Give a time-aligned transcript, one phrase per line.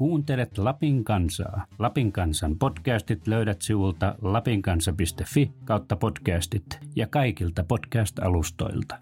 [0.00, 1.66] Kuuntelet Lapin kansaa.
[1.78, 8.98] Lapin kansan podcastit löydät sivulta lapinkansa.fi kautta podcastit ja kaikilta podcast-alustoilta.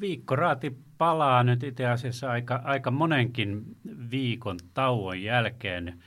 [0.00, 3.62] Viikkoraati palaa nyt itse asiassa aika, aika monenkin
[4.10, 6.02] viikon tauon jälkeen.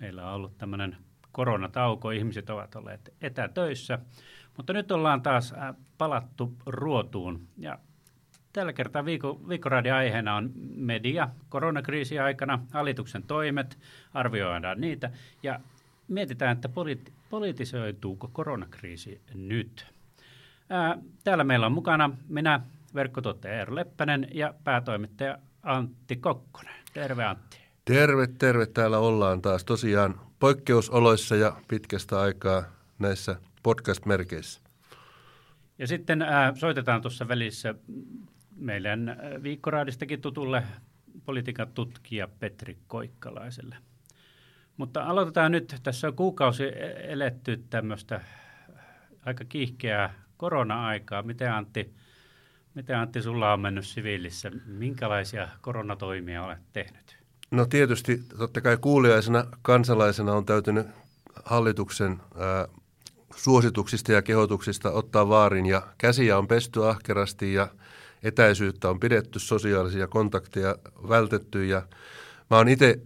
[0.00, 0.96] Meillä on ollut tämmöinen
[1.30, 3.98] koronatauko, ihmiset ovat olleet etätöissä,
[4.56, 7.78] mutta nyt ollaan taas äh, palattu ruotuun ja
[8.52, 13.78] Tällä kertaa viikko, viikkoraadin aiheena on media koronakriisi aikana, hallituksen toimet,
[14.14, 15.10] arvioidaan niitä
[15.42, 15.60] ja
[16.08, 19.86] mietitään, että politi- politisoituuko koronakriisi nyt.
[20.70, 22.60] Ää, täällä meillä on mukana minä,
[22.94, 26.74] verkkotuottaja Eero Leppänen ja päätoimittaja Antti Kokkonen.
[26.94, 27.56] Terve Antti.
[27.84, 28.66] Terve, terve.
[28.66, 32.62] Täällä ollaan taas tosiaan poikkeusoloissa ja pitkästä aikaa
[32.98, 34.60] näissä podcast-merkeissä.
[35.78, 37.74] Ja sitten ää, soitetaan tuossa välissä
[38.62, 40.62] meidän äh, viikkoraadistakin tutulle
[41.24, 43.76] politiikan tutkija Petri Koikkalaiselle.
[44.76, 45.74] Mutta aloitetaan nyt.
[45.82, 48.20] Tässä on kuukausi e- eletty tämmöistä
[49.26, 51.22] aika kiihkeää korona-aikaa.
[51.22, 51.94] Miten Antti,
[52.74, 54.50] miten Antti sulla on mennyt siviilissä?
[54.66, 57.16] Minkälaisia koronatoimia olet tehnyt?
[57.50, 60.86] No tietysti totta kai kuuliaisena kansalaisena on täytynyt
[61.44, 62.68] hallituksen ää,
[63.36, 67.68] suosituksista ja kehotuksista ottaa vaarin ja käsiä on pesty ahkerasti ja–
[68.22, 70.76] etäisyyttä on pidetty, sosiaalisia kontakteja
[71.08, 71.82] vältetty ja
[72.50, 72.98] mä oon itse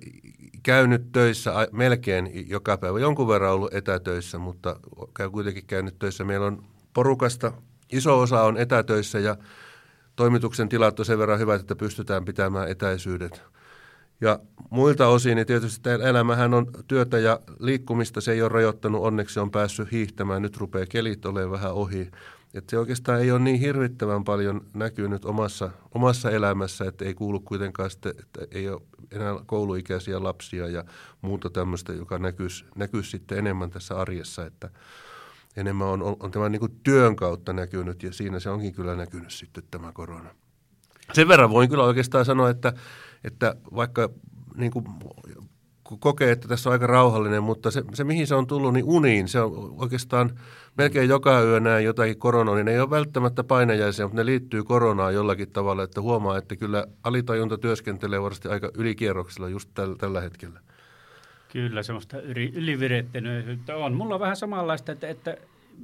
[0.62, 4.80] käynyt töissä melkein joka päivä, jonkun verran ollut etätöissä, mutta
[5.16, 6.24] käy kuitenkin käynyt töissä.
[6.24, 7.52] Meillä on porukasta,
[7.92, 9.36] iso osa on etätöissä ja
[10.16, 13.42] toimituksen tilat on sen verran hyvät, että pystytään pitämään etäisyydet.
[14.20, 14.38] Ja
[14.70, 19.40] muilta osin, niin tietysti tämä elämähän on työtä ja liikkumista, se ei ole rajoittanut, onneksi
[19.40, 22.10] on päässyt hiihtämään, nyt rupeaa kelit olemaan vähän ohi.
[22.56, 27.40] Että se oikeastaan ei ole niin hirvittävän paljon näkynyt omassa, omassa elämässä, että ei kuulu
[27.40, 30.84] kuitenkaan sitten, että ei ole enää kouluikäisiä lapsia ja
[31.20, 34.70] muuta tämmöistä, joka näkyisi, näkyisi sitten enemmän tässä arjessa, että
[35.56, 39.30] enemmän on, on, on tämä niin työn kautta näkynyt ja siinä se onkin kyllä näkynyt
[39.30, 40.34] sitten tämä korona.
[41.12, 42.72] Sen verran voin kyllä oikeastaan sanoa, että,
[43.24, 44.08] että vaikka
[44.54, 44.84] niin kuin
[45.98, 49.28] kokee, että tässä on aika rauhallinen, mutta se, se mihin se on tullut, niin uniin,
[49.28, 50.38] se on oikeastaan
[50.78, 54.64] melkein joka yö näin jotakin koronaa, niin ne ei ole välttämättä painajaisia, mutta ne liittyy
[54.64, 60.20] koronaan jollakin tavalla, että huomaa, että kyllä alitajunta työskentelee varmasti aika ylikierroksella just tällä, tällä
[60.20, 60.60] hetkellä.
[61.52, 62.20] Kyllä, semmoista
[62.54, 63.94] ylivirettynyttä on.
[63.94, 65.36] Mulla on vähän samanlaista, että, että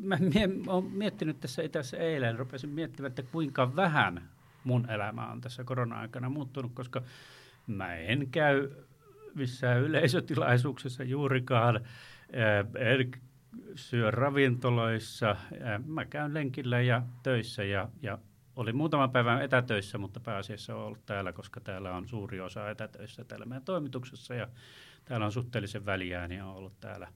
[0.03, 0.19] mä
[0.67, 4.23] olen miettinyt tässä itse eilen, rupesin miettimään, että kuinka vähän
[4.65, 7.03] mun elämä on tässä korona-aikana muuttunut, koska
[7.67, 8.71] mä en käy
[9.35, 11.81] missään yleisötilaisuuksessa juurikaan.
[12.79, 13.11] En
[13.75, 15.37] syö ravintoloissa.
[15.87, 18.19] Mä käyn lenkillä ja töissä ja, ja
[18.57, 23.25] olin muutaman päivän etätöissä, mutta pääasiassa olen ollut täällä, koska täällä on suuri osa etätöissä
[23.25, 24.49] täällä meidän toimituksessa ja
[25.05, 27.09] täällä on suhteellisen väliään ja on ollut täällä,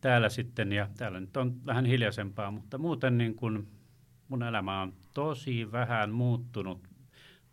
[0.00, 3.68] täällä sitten ja täällä nyt on vähän hiljaisempaa, mutta muuten niin kuin
[4.28, 6.88] mun elämä on tosi vähän muuttunut.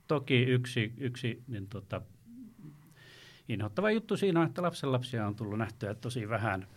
[0.07, 2.01] Toki yksi, yksi niin tota,
[3.49, 6.67] inhottava juttu siinä on, että lapsenlapsia on tullut nähtyä tosi vähän,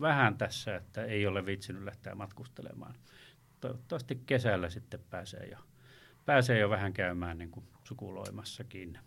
[0.00, 2.94] vähän tässä, että ei ole vitsinyt lähteä matkustelemaan.
[3.60, 5.58] Toivottavasti kesällä sitten pääsee jo,
[6.24, 8.98] pääsee jo vähän käymään niin kuin sukuloimassakin.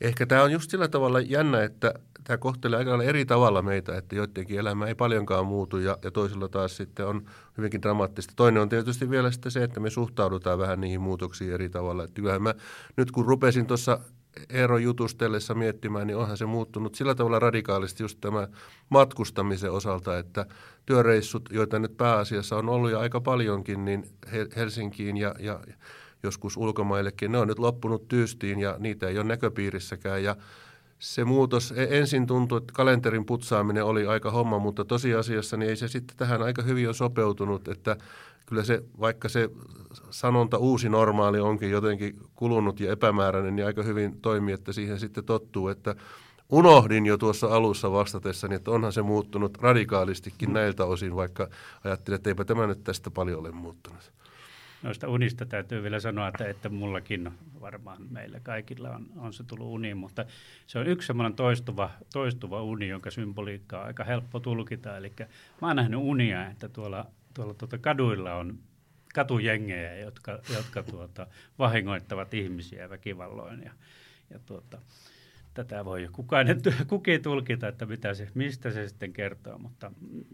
[0.00, 1.94] Ehkä tämä on just sillä tavalla jännä, että
[2.24, 6.48] tämä kohtelee aika eri tavalla meitä, että joidenkin elämä ei paljonkaan muutu ja, ja toisilla
[6.48, 7.26] taas sitten on
[7.56, 8.32] hyvinkin dramaattista.
[8.36, 12.04] Toinen on tietysti vielä sitten se, että me suhtaudutaan vähän niihin muutoksiin eri tavalla.
[12.04, 12.54] Että kyllähän mä
[12.96, 14.00] nyt kun rupesin tuossa
[14.48, 18.48] Eero jutustellessa miettimään, niin onhan se muuttunut sillä tavalla radikaalisti just tämä
[18.88, 20.46] matkustamisen osalta, että
[20.86, 24.04] työreissut, joita nyt pääasiassa on ollut ja aika paljonkin, niin
[24.56, 25.60] Helsinkiin ja, ja
[26.22, 30.22] joskus ulkomaillekin, ne on nyt loppunut tyystiin ja niitä ei ole näköpiirissäkään.
[30.22, 30.36] Ja
[30.98, 35.76] se muutos e, ensin tuntui, että kalenterin putsaaminen oli aika homma, mutta tosiasiassa niin ei
[35.76, 37.96] se sitten tähän aika hyvin ole sopeutunut, että
[38.48, 39.50] kyllä se, vaikka se
[40.10, 45.24] sanonta uusi normaali onkin jotenkin kulunut ja epämääräinen, niin aika hyvin toimii, että siihen sitten
[45.24, 45.94] tottuu, että
[46.50, 51.48] unohdin jo tuossa alussa vastatessani, että onhan se muuttunut radikaalistikin näiltä osin, vaikka
[51.84, 54.12] ajattelin, että eipä tämä nyt tästä paljon ole muuttunut.
[54.82, 57.30] Noista unista täytyy vielä sanoa, että, että mullakin
[57.60, 60.24] varmaan meillä kaikilla on, on se tullut uni, mutta
[60.66, 64.96] se on yksi semmoinen toistuva, toistuva uni, jonka symboliikka on aika helppo tulkita.
[64.96, 65.12] Eli
[65.60, 67.06] mä oon nähnyt unia, että tuolla
[67.38, 68.58] tuolla tuota kaduilla on
[69.14, 71.26] katujengejä, jotka, jotka tuota,
[71.58, 73.62] vahingoittavat ihmisiä väkivalloin.
[73.62, 73.72] Ja,
[74.30, 74.78] ja tuota,
[75.54, 79.92] tätä voi kukainen, kukin tulkita, että mitä se, mistä se sitten kertoo, mutta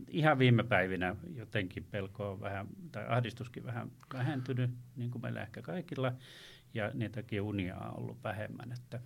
[0.09, 5.63] ihan viime päivinä jotenkin pelko on vähän, tai ahdistuskin vähän vähentynyt, niin kuin meillä ehkä
[5.63, 6.13] kaikilla.
[6.75, 8.73] ja niitäkin unia on ollut vähemmän.
[8.73, 9.01] Että.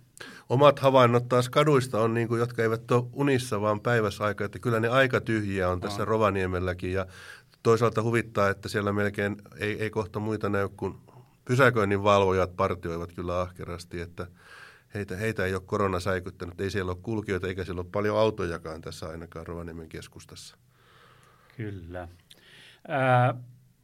[0.49, 4.79] Omat havainnot taas kaduista on, niin kuin, jotka eivät ole unissa, vaan päiväsaika, että kyllä
[4.79, 6.07] ne aika tyhjiä on tässä on.
[6.07, 7.05] Rovaniemelläkin ja
[7.63, 10.95] toisaalta huvittaa, että siellä melkein ei, ei kohta muita näy kuin
[11.45, 14.27] pysäköinnin valvojat partioivat kyllä ahkerasti, että
[14.93, 18.81] heitä, heitä ei ole korona säikyttänyt, ei siellä ole kulkijoita eikä siellä ole paljon autojakaan
[18.81, 20.57] tässä ainakaan Rovaniemen keskustassa.
[21.57, 22.07] Kyllä.
[22.87, 23.33] Ää,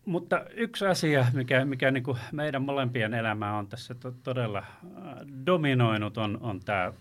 [0.06, 4.63] mutta yksi asia, mikä, mikä niin kuin meidän molempien elämää on tässä to, todella
[5.45, 6.94] dominoinut, on, on tämä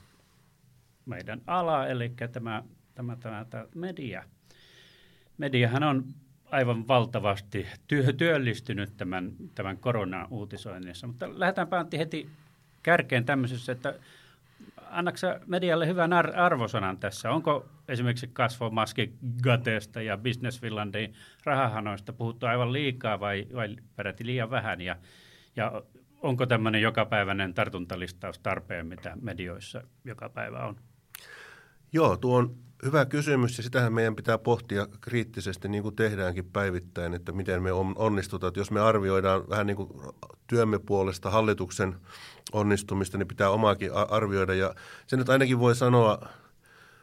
[1.06, 2.62] meidän ala, eli tämä,
[2.94, 4.24] tämä, tämä, tämä media.
[5.38, 6.04] Mediahan on
[6.54, 12.28] aivan valtavasti työ, työllistynyt tämän, tämän korona-uutisoinnissa, mutta lähdetäänpä Antti heti
[12.82, 13.94] kärkeen tämmöisessä, että
[14.90, 17.30] annaksa medialle hyvän ar- arvosanan tässä?
[17.30, 19.12] Onko esimerkiksi kasvomaski
[19.42, 21.14] Gateesta ja Business Finlandin
[21.44, 24.80] rahahanoista puhuttu aivan liikaa vai, vai peräti liian vähän?
[24.80, 24.96] Ja,
[25.56, 25.82] ja
[26.22, 30.76] onko tämmöinen jokapäiväinen tartuntalistaus tarpeen, mitä medioissa joka päivä on?
[31.92, 37.14] Joo, tuo on hyvä kysymys ja sitähän meidän pitää pohtia kriittisesti niin kuin tehdäänkin päivittäin,
[37.14, 38.48] että miten me onnistutaan.
[38.48, 39.88] Että jos me arvioidaan vähän niin kuin
[40.46, 41.94] työmme puolesta hallituksen
[42.52, 44.54] onnistumista, niin pitää omaakin arvioida.
[44.54, 44.74] Ja
[45.06, 46.28] se nyt ainakin voi sanoa,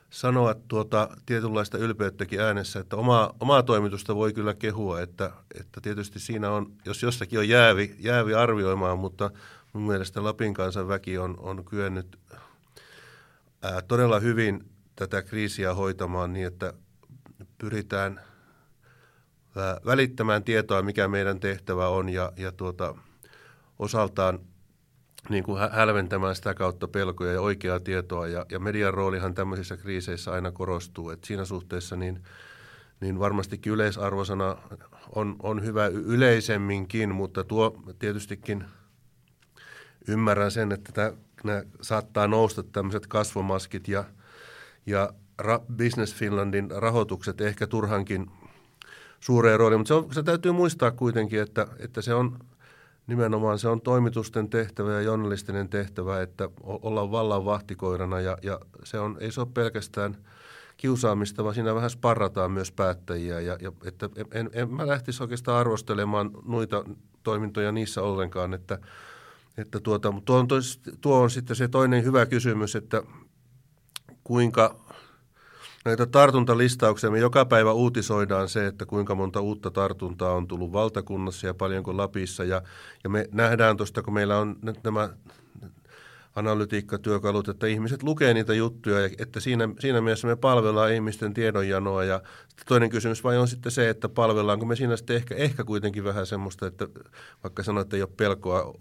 [0.09, 6.19] sanoa tuota tietynlaista ylpeyttäkin äänessä, että omaa, omaa toimitusta voi kyllä kehua, että, että tietysti
[6.19, 9.31] siinä on, jos jossakin on jäävi, jäävi arvioimaan, mutta
[9.73, 12.19] mun mielestä Lapin kansan väki on, on kyennyt
[13.61, 16.73] ää, todella hyvin tätä kriisiä hoitamaan niin, että
[17.57, 18.21] pyritään
[19.85, 22.95] välittämään tietoa, mikä meidän tehtävä on ja, ja tuota,
[23.79, 24.39] osaltaan
[25.29, 28.27] niin kuin hälventämään sitä kautta pelkoja ja oikeaa tietoa.
[28.27, 31.09] Ja, ja median roolihan tämmöisissä kriiseissä aina korostuu.
[31.09, 32.23] Et siinä suhteessa niin,
[32.99, 34.57] niin varmastikin yleisarvosana
[35.15, 38.65] on, on hyvä yleisemminkin, mutta tuo tietystikin
[40.07, 44.03] ymmärrän sen, että nämä saattaa nousta tämmöiset kasvomaskit ja,
[44.85, 48.31] ja Ra- Business Finlandin rahoitukset ehkä turhankin
[49.19, 49.79] suureen rooliin.
[49.79, 52.37] Mutta se, on, se täytyy muistaa kuitenkin, että, että se on–
[53.07, 58.99] nimenomaan se on toimitusten tehtävä ja journalistinen tehtävä, että ollaan vallan vahtikoirana ja, ja se
[58.99, 60.17] on, ei se ole pelkästään
[60.77, 63.39] kiusaamista, vaan siinä vähän sparrataan myös päättäjiä.
[63.39, 66.85] Ja, ja että en, en mä lähtisi oikeastaan arvostelemaan noita
[67.23, 68.79] toimintoja niissä ollenkaan, että,
[69.57, 73.03] että tuota, tuo, on tos, tuo on sitten se toinen hyvä kysymys, että
[74.23, 74.75] kuinka
[75.85, 77.11] näitä tartuntalistauksia.
[77.11, 81.97] Me joka päivä uutisoidaan se, että kuinka monta uutta tartuntaa on tullut valtakunnassa ja paljonko
[81.97, 82.43] Lapissa.
[82.43, 82.61] Ja,
[83.03, 85.09] ja me nähdään tuosta, kun meillä on nyt nämä
[86.35, 92.03] analytiikkatyökalut, että ihmiset lukee niitä juttuja, ja että siinä, siinä mielessä me palvellaan ihmisten tiedonjanoa.
[92.03, 92.21] Ja
[92.67, 96.25] toinen kysymys vai on sitten se, että palvellaanko me siinä sitten ehkä, ehkä kuitenkin vähän
[96.25, 96.87] semmoista, että
[97.43, 98.73] vaikka sanoit, että ei ole pelkoa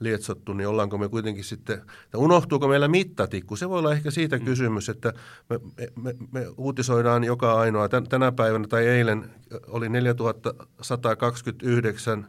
[0.00, 3.56] lietsottu, niin ollaanko me kuitenkin sitten, että unohtuuko meillä mittatikku?
[3.56, 4.44] Se voi olla ehkä siitä mm.
[4.44, 5.12] kysymys, että
[5.50, 5.60] me,
[6.02, 7.88] me, me uutisoidaan joka ainoa.
[7.88, 9.30] Tänä päivänä tai eilen
[9.66, 12.26] oli 4129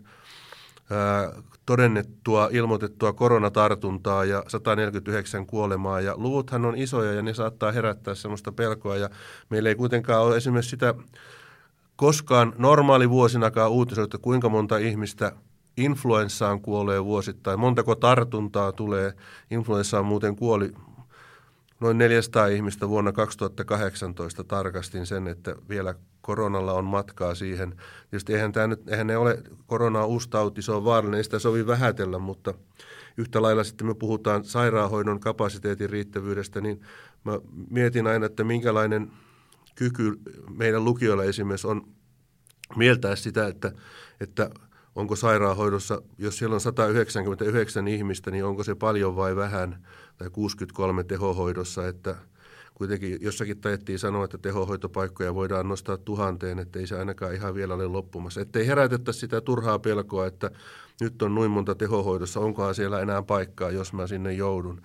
[1.66, 6.02] todennettua, ilmoitettua koronatartuntaa ja 149 kuolemaa.
[6.02, 8.98] Ja luvuthan on isoja ja ne saattaa herättää sellaista pelkoa.
[8.98, 9.10] Ja
[9.50, 10.94] meillä ei kuitenkaan ole esimerkiksi sitä
[11.96, 15.32] koskaan normaalivuosinakaan uutisoitu, kuinka monta ihmistä
[15.78, 17.60] influenssaan kuolee vuosittain.
[17.60, 19.14] Montako tartuntaa tulee?
[19.52, 20.72] Influenssaan muuten kuoli
[21.80, 27.76] noin 400 ihmistä vuonna 2018 tarkastin sen, että vielä koronalla on matkaa siihen.
[28.10, 31.24] Tietysti eihän, tämä nyt, eihän ne ole, korona on uusi tauti, se on vaarallinen, ei
[31.24, 32.54] sitä sovi vähätellä, mutta
[33.18, 36.82] yhtä lailla sitten me puhutaan sairaanhoidon kapasiteetin riittävyydestä, niin
[37.24, 39.12] mä mietin aina, että minkälainen
[39.76, 40.20] kyky
[40.58, 41.88] meidän lukijoilla esimerkiksi on
[42.76, 43.72] mieltää sitä, että,
[44.20, 44.50] että
[44.96, 49.88] onko sairaanhoidossa, jos siellä on 199 ihmistä, niin onko se paljon vai vähän,
[50.18, 52.16] tai 63 tehohoidossa, että–
[52.82, 57.74] kuitenkin jossakin tajettiin sanoa, että tehohoitopaikkoja voidaan nostaa tuhanteen, että ei se ainakaan ihan vielä
[57.74, 58.42] ole loppumassa.
[58.42, 60.52] Että ei herätettäisi sitä turhaa pelkoa, että
[61.02, 64.82] nyt on noin monta tehohoidossa, onkohan siellä enää paikkaa, jos mä sinne joudun.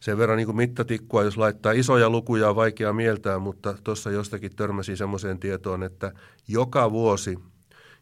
[0.00, 4.56] Sen verran niin kuin mittatikkua, jos laittaa isoja lukuja, on vaikea mieltää, mutta tuossa jostakin
[4.56, 6.12] törmäsi semmoiseen tietoon, että
[6.48, 7.38] joka vuosi,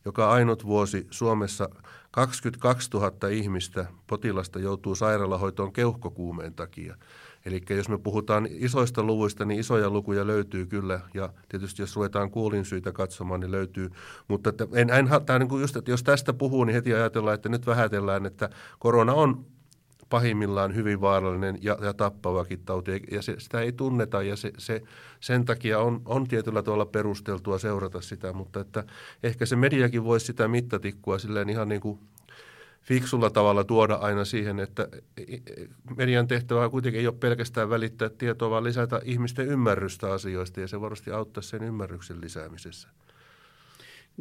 [0.05, 1.69] joka ainut vuosi Suomessa
[2.11, 6.97] 22 000 ihmistä, potilasta joutuu sairaalahoitoon keuhkokuumeen takia.
[7.45, 12.31] Eli jos me puhutaan isoista luvuista, niin isoja lukuja löytyy kyllä, ja tietysti jos ruvetaan
[12.31, 13.91] kuulinsyitä katsomaan, niin löytyy.
[14.29, 17.35] Mutta että en, en, tämä niin kuin just, että jos tästä puhuu, niin heti ajatellaan,
[17.35, 19.47] että nyt vähätellään, että korona on
[20.09, 24.83] pahimmillaan hyvin vaarallinen ja, ja tappavakin tauti, ja se, sitä ei tunneta, ja se, se,
[25.21, 28.85] sen takia on, on tietyllä tavalla perusteltua seurata sitä, mutta että
[29.23, 31.99] ehkä se mediakin voisi sitä mittatikkua silleen ihan niin kuin
[32.85, 34.89] fiksulla tavalla tuoda aina siihen, että
[35.97, 40.81] median tehtävä kuitenkin ei ole pelkästään välittää tietoa, vaan lisätä ihmisten ymmärrystä asioista ja se
[40.81, 42.89] varmasti auttaa sen ymmärryksen lisäämisessä.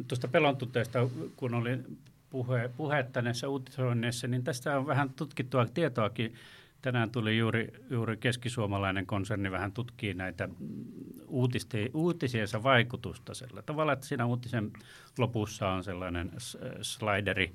[0.08, 1.78] Tuosta pelontuteesta, kun oli
[2.30, 6.34] puhe, puhetta näissä uutisoinneissa, niin tästä on vähän tutkittua tietoakin.
[6.82, 10.48] Tänään tuli juuri, juuri keskisuomalainen konserni vähän tutkii näitä
[11.94, 14.70] uutisiensa vaikutusta sillä tavalla, että siinä uutisen
[15.18, 16.32] lopussa on sellainen
[16.82, 17.54] slideri,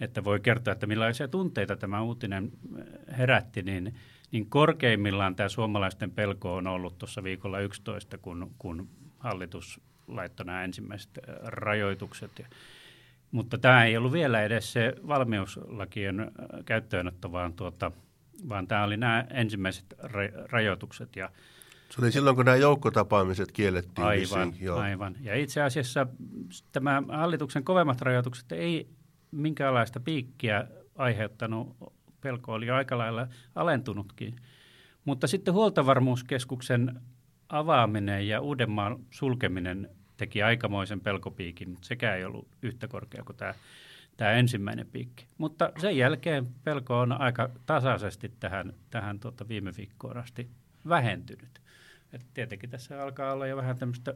[0.00, 2.52] että voi kertoa, että millaisia tunteita tämä uutinen
[3.18, 3.94] herätti, niin,
[4.32, 8.88] niin korkeimmillaan tämä suomalaisten pelko on ollut tuossa viikolla 11, kun, kun
[9.18, 12.38] hallitus laittoi nämä ensimmäiset rajoitukset.
[12.38, 12.46] Ja,
[13.30, 16.32] mutta tämä ei ollut vielä edes se valmiuslakien
[16.64, 17.92] käyttöönotto, vaan, tuota,
[18.48, 21.16] vaan tämä oli nämä ensimmäiset ra- rajoitukset.
[21.16, 21.30] Ja,
[21.90, 24.06] se oli silloin, kun nämä joukkotapaamiset kiellettiin.
[24.06, 24.78] Aivan, Joo.
[24.78, 25.16] aivan.
[25.20, 26.06] Ja itse asiassa
[26.72, 28.88] tämä hallituksen kovemmat rajoitukset ei
[29.30, 31.76] minkäänlaista piikkiä aiheuttanut.
[32.20, 34.36] Pelko oli aika lailla alentunutkin.
[35.04, 37.00] Mutta sitten huoltovarmuuskeskuksen
[37.48, 43.54] avaaminen ja Uudenmaan sulkeminen teki aikamoisen pelkopiikin, mutta sekä ei ollut yhtä korkea kuin tämä,
[44.16, 45.26] tämä ensimmäinen piikki.
[45.38, 50.50] Mutta sen jälkeen pelko on aika tasaisesti tähän, tähän tuota viime viikkoon asti
[50.88, 51.60] vähentynyt.
[52.12, 54.14] Et tietenkin tässä alkaa olla jo vähän tämmöistä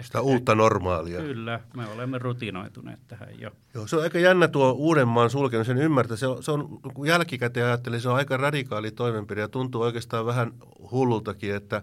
[0.00, 1.20] sitä uutta normaalia.
[1.20, 3.50] Kyllä, me olemme rutinoituneet tähän jo.
[3.74, 6.16] Joo, se on aika jännä tuo Uudenmaan sulkeminen, sen ymmärtää.
[6.16, 10.26] Se on, se on kun jälkikäteen ajattelin, se on aika radikaali toimenpide ja tuntuu oikeastaan
[10.26, 10.52] vähän
[10.90, 11.82] hullultakin, että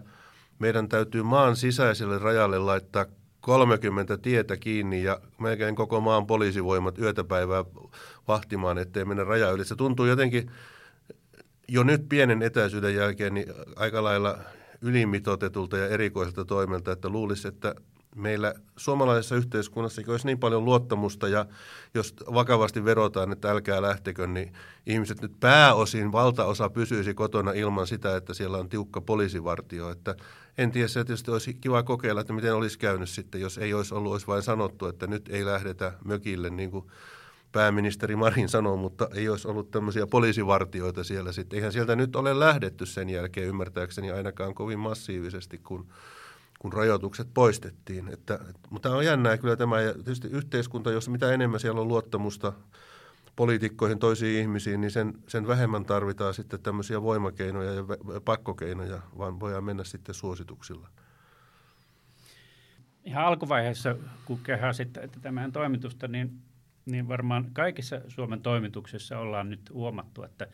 [0.58, 3.06] meidän täytyy maan sisäiselle rajalle laittaa
[3.40, 7.64] 30 tietä kiinni ja melkein koko maan poliisivoimat yötä päivää
[8.28, 9.64] vahtimaan, ettei mennä raja yli.
[9.64, 10.50] Se tuntuu jotenkin
[11.68, 13.46] jo nyt pienen etäisyyden jälkeen niin
[13.76, 14.38] aika lailla
[14.80, 17.74] ylimitotetulta ja erikoiselta toimelta, että luulisi, että
[18.14, 21.46] meillä suomalaisessa yhteiskunnassa olisi niin paljon luottamusta ja
[21.94, 24.52] jos vakavasti verotaan, että älkää lähtekö, niin
[24.86, 29.90] ihmiset nyt pääosin, valtaosa pysyisi kotona ilman sitä, että siellä on tiukka poliisivartio.
[29.90, 30.14] Että
[30.58, 33.94] en tiedä, se tietysti olisi kiva kokeilla, että miten olisi käynyt sitten, jos ei olisi
[33.94, 36.86] ollut, olisi vain sanottu, että nyt ei lähdetä mökille, niin kuin
[37.52, 41.56] pääministeri Marin sanoi, mutta ei olisi ollut tämmöisiä poliisivartioita siellä sitten.
[41.56, 45.86] Eihän sieltä nyt ole lähdetty sen jälkeen ymmärtääkseni ainakaan kovin massiivisesti, kun
[46.64, 48.08] kun rajoitukset poistettiin.
[48.08, 48.38] Että,
[48.70, 52.52] mutta on jännää kyllä tämä, ja tietysti yhteiskunta, jossa mitä enemmän siellä on luottamusta
[53.36, 57.84] poliitikkoihin, toisiin ihmisiin, niin sen, sen vähemmän tarvitaan sitten tämmöisiä voimakeinoja ja
[58.24, 60.88] pakkokeinoja, vaan voidaan mennä sitten suosituksilla.
[63.04, 66.38] Ihan alkuvaiheessa, kun kehasit tämän toimitusta, niin,
[66.86, 70.46] niin varmaan kaikissa Suomen toimituksissa ollaan nyt huomattu, että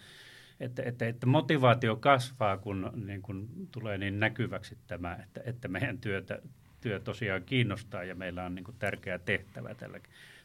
[0.61, 5.99] että, että, että motivaatio kasvaa, kun, niin kun tulee niin näkyväksi tämä, että, että meidän
[5.99, 6.39] työtä,
[6.81, 10.01] työ tosiaan kiinnostaa ja meillä on niin kuin tärkeä tehtävä tällä,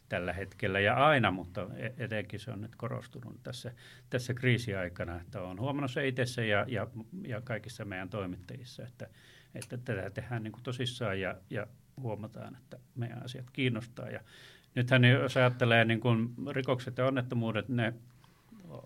[0.09, 3.71] tällä hetkellä ja aina, mutta e, etenkin se on nyt korostunut tässä,
[4.09, 6.87] tässä kriisiaikana, että olen huomannut se itse ja, ja,
[7.27, 9.07] ja kaikissa meidän toimittajissa, että,
[9.55, 11.67] että tätä tehdään niin kuin tosissaan ja, ja
[12.01, 14.09] huomataan, että meidän asiat kiinnostaa.
[14.09, 14.19] Ja
[14.75, 17.93] nythän jos ajattelee niin kuin rikokset ja onnettomuudet, ne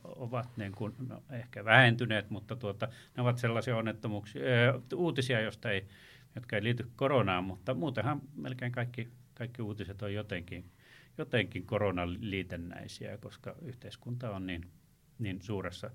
[0.03, 5.71] ovat niin kuin, no, ehkä vähentyneet, mutta tuota, ne ovat sellaisia onnettomuuksia, ää, uutisia, joista
[5.71, 5.87] ei,
[6.35, 10.65] jotka ei liity koronaan, mutta muutenhan melkein kaikki, kaikki uutiset on jotenkin,
[11.17, 14.71] jotenkin koronaliitännäisiä, koska yhteiskunta on niin,
[15.19, 15.89] niin suuressa,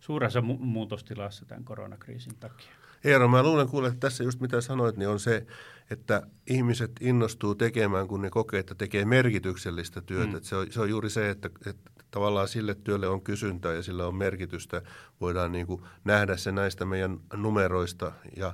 [0.00, 2.72] suuressa mu- muutostilassa tämän koronakriisin takia.
[3.04, 5.46] Eero, mä luulen kuule, että tässä just mitä sanoit, niin on se,
[5.90, 10.32] että ihmiset innostuu tekemään, kun ne kokee, että tekee merkityksellistä työtä.
[10.32, 10.42] Mm.
[10.42, 14.06] se, on, se on juuri se, että, että tavallaan sille työlle on kysyntää ja sillä
[14.06, 14.82] on merkitystä.
[15.20, 18.46] Voidaan niin kuin nähdä se näistä meidän numeroista ja,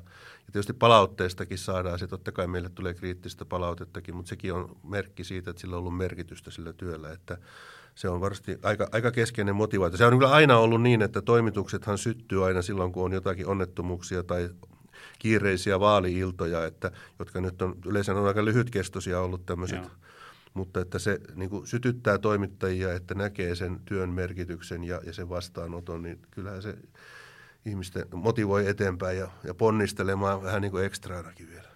[0.46, 2.06] ja tietysti palautteestakin saadaan se.
[2.06, 5.96] Totta kai meille tulee kriittistä palautettakin, mutta sekin on merkki siitä, että sillä on ollut
[5.96, 7.38] merkitystä sillä työllä, että
[7.94, 9.98] se on varmasti aika, aika keskeinen motivaatio.
[9.98, 14.22] Se on kyllä aina ollut niin, että toimituksethan syttyy aina silloin, kun on jotakin onnettomuuksia
[14.22, 14.50] tai
[15.18, 19.82] kiireisiä vaaliiltoja, että, jotka nyt on yleensä on aika lyhytkestoisia ollut tämmöiset
[20.54, 25.28] mutta että se niin kuin sytyttää toimittajia, että näkee sen työn merkityksen ja, ja sen
[25.28, 26.74] vastaanoton, niin kyllähän se
[27.66, 31.68] ihmisten motivoi eteenpäin ja, ja ponnistelemaan vähän niin kuin ekstraanakin vielä.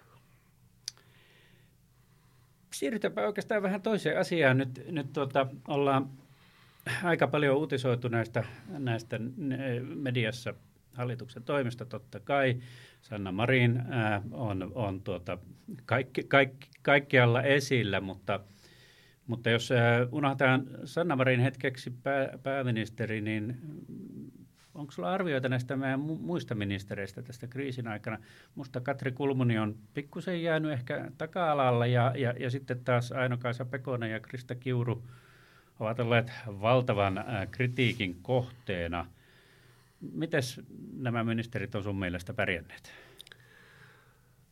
[2.75, 4.59] Siirrytäänpä oikeastaan vähän toiseen asiaan.
[4.59, 6.11] Nyt, nyt tuota, ollaan
[7.04, 9.21] aika paljon uutisoitu näistä, näistä
[9.95, 10.54] mediassa
[10.95, 12.61] hallituksen toimesta totta kai.
[13.02, 15.38] Sanna Marin ää, on, on tuota,
[15.87, 18.40] kaikki, kaikki, kaikkialla esillä, mutta–
[19.26, 19.78] mutta jos äh,
[20.12, 23.57] unohdetaan Sanna Marin hetkeksi pää, pääministeri, niin
[24.75, 28.19] onko sulla arvioita näistä meidän muista ministereistä tästä kriisin aikana?
[28.54, 34.11] Musta Katri Kulmuni on pikkusen jäänyt ehkä taka-alalla ja, ja, ja sitten taas Aino-Kaisa Pekonen
[34.11, 35.02] ja Krista Kiuru
[35.81, 39.07] ovat olleet valtavan kritiikin kohteena.
[40.12, 40.43] Miten
[40.97, 42.93] nämä ministerit on sun mielestä pärjänneet?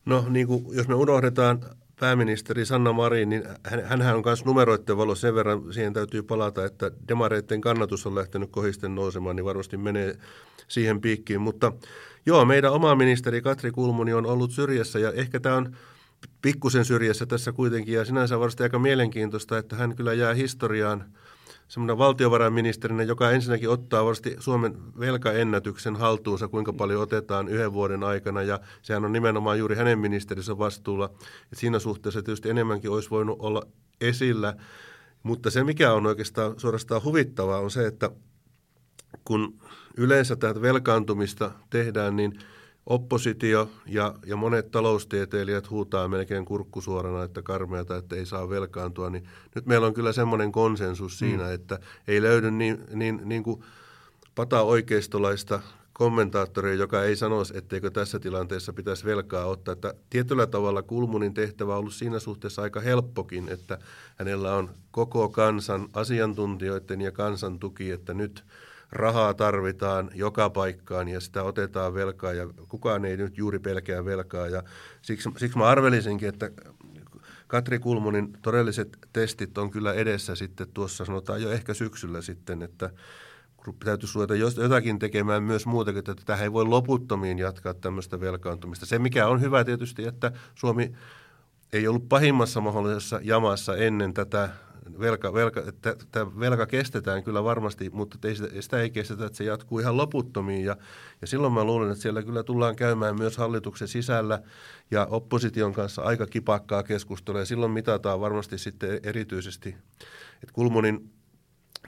[0.05, 1.59] No niin kuin, jos me unohdetaan
[2.03, 6.65] pääministeri Sanna Marin, niin hän, hän on myös numeroiden valo sen verran, siihen täytyy palata,
[6.65, 10.17] että demareiden kannatus on lähtenyt kohisten nousemaan, niin varmasti menee
[10.67, 11.41] siihen piikkiin.
[11.41, 11.71] Mutta
[12.25, 15.75] joo, meidän oma ministeri Katri Kulmuni on ollut syrjässä ja ehkä tämä on
[16.41, 21.05] pikkusen syrjässä tässä kuitenkin ja sinänsä varmasti aika mielenkiintoista, että hän kyllä jää historiaan–
[21.67, 28.41] semmoinen valtiovarainministerinä, joka ensinnäkin ottaa varmasti Suomen velkaennätyksen haltuunsa, kuinka paljon otetaan yhden vuoden aikana,
[28.41, 31.09] ja sehän on nimenomaan juuri hänen ministerinsä vastuulla.
[31.51, 33.67] Et siinä suhteessa tietysti enemmänkin olisi voinut olla
[34.01, 34.55] esillä,
[35.23, 38.09] mutta se mikä on oikeastaan suorastaan huvittavaa on se, että
[39.25, 39.59] kun
[39.97, 42.39] yleensä tätä velkaantumista tehdään, niin–
[42.85, 49.27] oppositio ja, ja monet taloustieteilijät huutaa melkein kurkkusuorana, että karmeata, että ei saa velkaantua, niin
[49.55, 51.53] nyt meillä on kyllä semmoinen konsensus siinä, mm.
[51.53, 53.63] että ei löydy niin, niin, niin kuin
[54.35, 55.59] pata oikeistolaista
[55.93, 59.71] kommentaattoria, joka ei sanoisi, etteikö tässä tilanteessa pitäisi velkaa ottaa.
[59.71, 63.77] Että tietyllä tavalla Kulmunin tehtävä on ollut siinä suhteessa aika helppokin, että
[64.15, 68.43] hänellä on koko kansan asiantuntijoiden ja kansan tuki, että nyt–
[68.93, 74.47] rahaa tarvitaan joka paikkaan ja sitä otetaan velkaa ja kukaan ei nyt juuri pelkää velkaa.
[74.47, 74.63] Ja
[75.01, 76.51] siksi, siksi mä arvelisinkin, että
[77.47, 82.89] Katri Kulmunin todelliset testit on kyllä edessä sitten tuossa sanotaan jo ehkä syksyllä sitten, että
[83.85, 88.85] täytyisi ruveta jotakin tekemään myös muutakin, että tähän ei voi loputtomiin jatkaa tämmöistä velkaantumista.
[88.85, 90.93] Se mikä on hyvä tietysti, että Suomi
[91.73, 94.49] ei ollut pahimmassa mahdollisessa jamassa ennen tätä
[94.99, 95.95] velka, velka, että
[96.39, 100.65] velka kestetään kyllä varmasti, mutta ei sitä, sitä ei kestetä, että se jatkuu ihan loputtomiin.
[100.65, 100.77] Ja,
[101.21, 104.41] ja silloin mä luulen, että siellä kyllä tullaan käymään myös hallituksen sisällä
[104.91, 107.41] ja opposition kanssa aika kipakkaa keskustelua.
[107.41, 109.69] Ja silloin mitataan varmasti sitten erityisesti,
[110.33, 111.13] että Kulmunin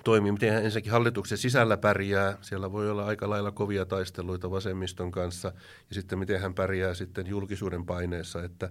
[0.04, 2.38] toimii, miten hän ensinnäkin hallituksen sisällä pärjää.
[2.42, 5.52] Siellä voi olla aika lailla kovia taisteluita vasemmiston kanssa
[5.90, 8.70] ja sitten miten hän pärjää sitten julkisuuden paineessa, että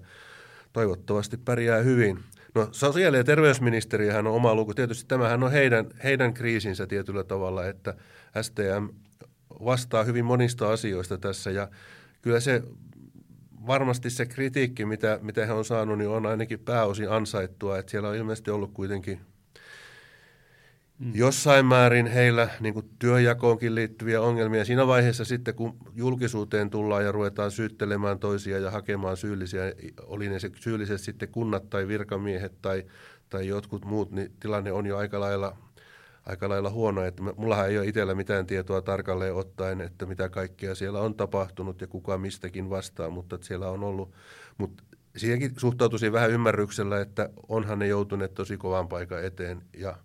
[0.73, 2.19] toivottavasti pärjää hyvin.
[2.55, 4.75] No sosiaali- ja terveysministeriöhän on oma luku.
[4.75, 7.95] Tietysti tämähän on heidän, heidän kriisinsä tietyllä tavalla, että
[8.43, 8.89] STM
[9.65, 11.69] vastaa hyvin monista asioista tässä ja
[12.23, 12.63] kyllä se
[13.67, 18.09] varmasti se kritiikki, mitä, mitä he on saanut, niin on ainakin pääosin ansaittua, että siellä
[18.09, 19.21] on ilmeisesti ollut kuitenkin–
[20.99, 21.13] Mm.
[21.15, 24.65] Jossain määrin heillä niin kuin työjakoonkin liittyviä ongelmia.
[24.65, 29.63] Siinä vaiheessa sitten, kun julkisuuteen tullaan ja ruvetaan syyttelemään toisia ja hakemaan syyllisiä,
[30.03, 32.85] oli ne se syylliset sitten kunnat tai virkamiehet tai,
[33.31, 35.57] tai jotkut muut, niin tilanne on jo aika lailla,
[36.27, 37.05] aika lailla huono.
[37.05, 41.81] Että mullahan ei ole itsellä mitään tietoa tarkalleen ottaen, että mitä kaikkea siellä on tapahtunut
[41.81, 44.13] ja kuka mistäkin vastaa, mutta että siellä on ollut.
[44.59, 44.85] Mutta
[45.17, 49.97] siihenkin suhtautuisin vähän ymmärryksellä, että onhan ne joutuneet tosi kovan paikan eteen ja–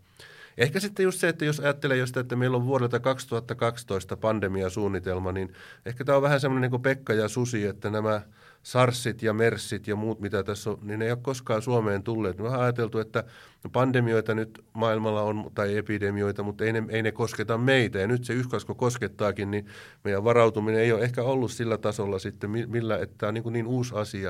[0.59, 5.53] Ehkä sitten just se, että jos ajattelee just, että meillä on vuodelta 2012 pandemiasuunnitelma, niin
[5.85, 8.21] ehkä tämä on vähän semmoinen niin kuin Pekka ja Susi, että nämä
[8.63, 12.37] SARSit ja MERSit ja muut, mitä tässä on, niin ne ei ole koskaan Suomeen tulleet.
[12.37, 13.23] Me on ajateltu, että
[13.71, 17.99] pandemioita nyt maailmalla on, tai epidemioita, mutta ei ne, ei ne kosketa meitä.
[17.99, 19.65] Ja nyt se yhkasko koskettaakin, niin
[20.03, 23.67] meidän varautuminen ei ole ehkä ollut sillä tasolla sitten, millä, että tämä on niin, niin
[23.67, 24.29] uusi asia.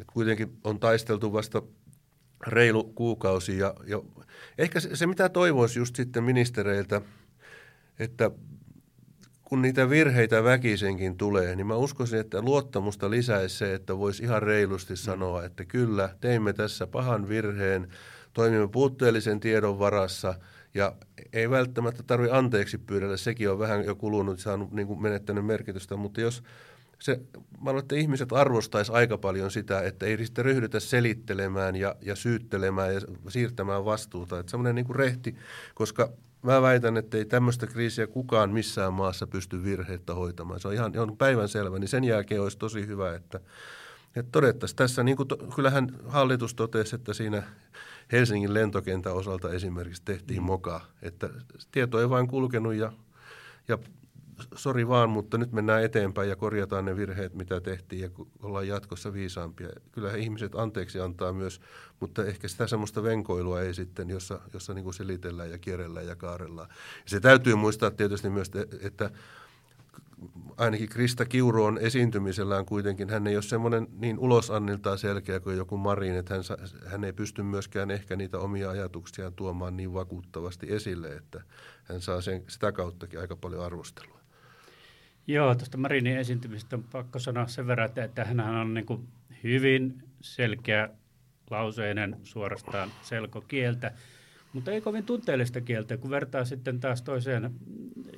[0.00, 1.62] Että kuitenkin on taisteltu vasta
[2.46, 4.02] reilu kuukausi ja, ja
[4.58, 7.00] ehkä se, se, mitä toivoisi just sitten ministereiltä,
[7.98, 8.30] että
[9.44, 14.42] kun niitä virheitä väkisenkin tulee, niin mä uskoisin, että luottamusta lisäisi se, että voisi ihan
[14.42, 14.96] reilusti mm.
[14.96, 17.88] sanoa, että kyllä, teimme tässä pahan virheen,
[18.32, 20.34] toimimme puutteellisen tiedon varassa
[20.74, 20.94] ja
[21.32, 25.96] ei välttämättä tarvitse anteeksi pyydellä, sekin on vähän jo kulunut, saanut niin kuin menettänyt merkitystä,
[25.96, 26.42] mutta jos
[27.00, 27.20] se,
[27.60, 32.16] mä luulen, että ihmiset arvostaisi aika paljon sitä, että ei sitten ryhdytä selittelemään ja, ja
[32.16, 34.38] syyttelemään ja siirtämään vastuuta.
[34.38, 35.36] Että semmoinen niin kuin rehti,
[35.74, 40.60] koska mä väitän, että ei tämmöistä kriisiä kukaan missään maassa pysty virheettä hoitamaan.
[40.60, 43.40] Se on ihan on päivän selvä, niin sen jälkeen olisi tosi hyvä, että,
[44.16, 47.42] että todettaisiin tässä, niin kuin to, kyllähän hallitus totesi, että siinä
[48.12, 50.46] Helsingin lentokentän osalta esimerkiksi tehtiin mm.
[50.46, 51.28] moka, että
[51.72, 52.92] tieto ei vain kulkenut ja,
[53.68, 53.78] ja
[54.54, 58.10] sori vaan, mutta nyt mennään eteenpäin ja korjataan ne virheet, mitä tehtiin ja
[58.42, 59.68] ollaan jatkossa viisaampia.
[59.92, 61.60] Kyllä ihmiset anteeksi antaa myös,
[62.00, 66.16] mutta ehkä sitä semmoista venkoilua ei sitten, jossa, jossa niin kuin selitellään ja kierrellään ja
[66.16, 66.68] kaarellaan.
[67.06, 68.50] Se täytyy muistaa tietysti myös,
[68.80, 69.10] että
[70.56, 75.76] ainakin Krista Kiuru on esiintymisellään kuitenkin, hän ei ole semmoinen niin ulosanniltaan selkeä kuin joku
[75.76, 76.44] Marin, että hän,
[76.86, 81.42] hän ei pysty myöskään ehkä niitä omia ajatuksiaan tuomaan niin vakuuttavasti esille, että
[81.84, 84.19] hän saa sen, sitä kauttakin aika paljon arvostelua.
[85.26, 89.08] Joo, tuosta Marinin esiintymisestä on pakko sanoa sen verran, että, että hän on niin kuin
[89.44, 90.88] hyvin selkeä
[91.50, 93.92] lauseinen suorastaan selkokieltä,
[94.52, 97.50] mutta ei kovin tunteellista kieltä, kun vertaa sitten taas toiseen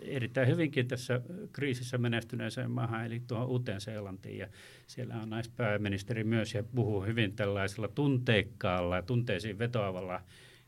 [0.02, 1.20] erittäin hyvinkin tässä
[1.52, 4.38] kriisissä menestyneeseen maahan, eli tuohon Uuteen Seelantiin.
[4.38, 4.48] Ja
[4.86, 10.20] siellä on naispääministeri myös ja puhuu hyvin tällaisella tunteikkaalla ja tunteisiin vetoavalla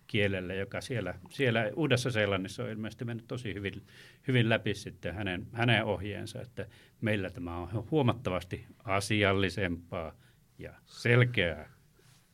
[0.07, 3.83] kielellä, joka siellä, siellä Uudessa Seelannissa on ilmeisesti mennyt tosi hyvin,
[4.29, 6.67] hyvin läpi sitten hänen, hänen ohjeensa, että
[7.01, 10.15] meillä tämä on huomattavasti asiallisempaa
[10.59, 11.75] ja selkeää.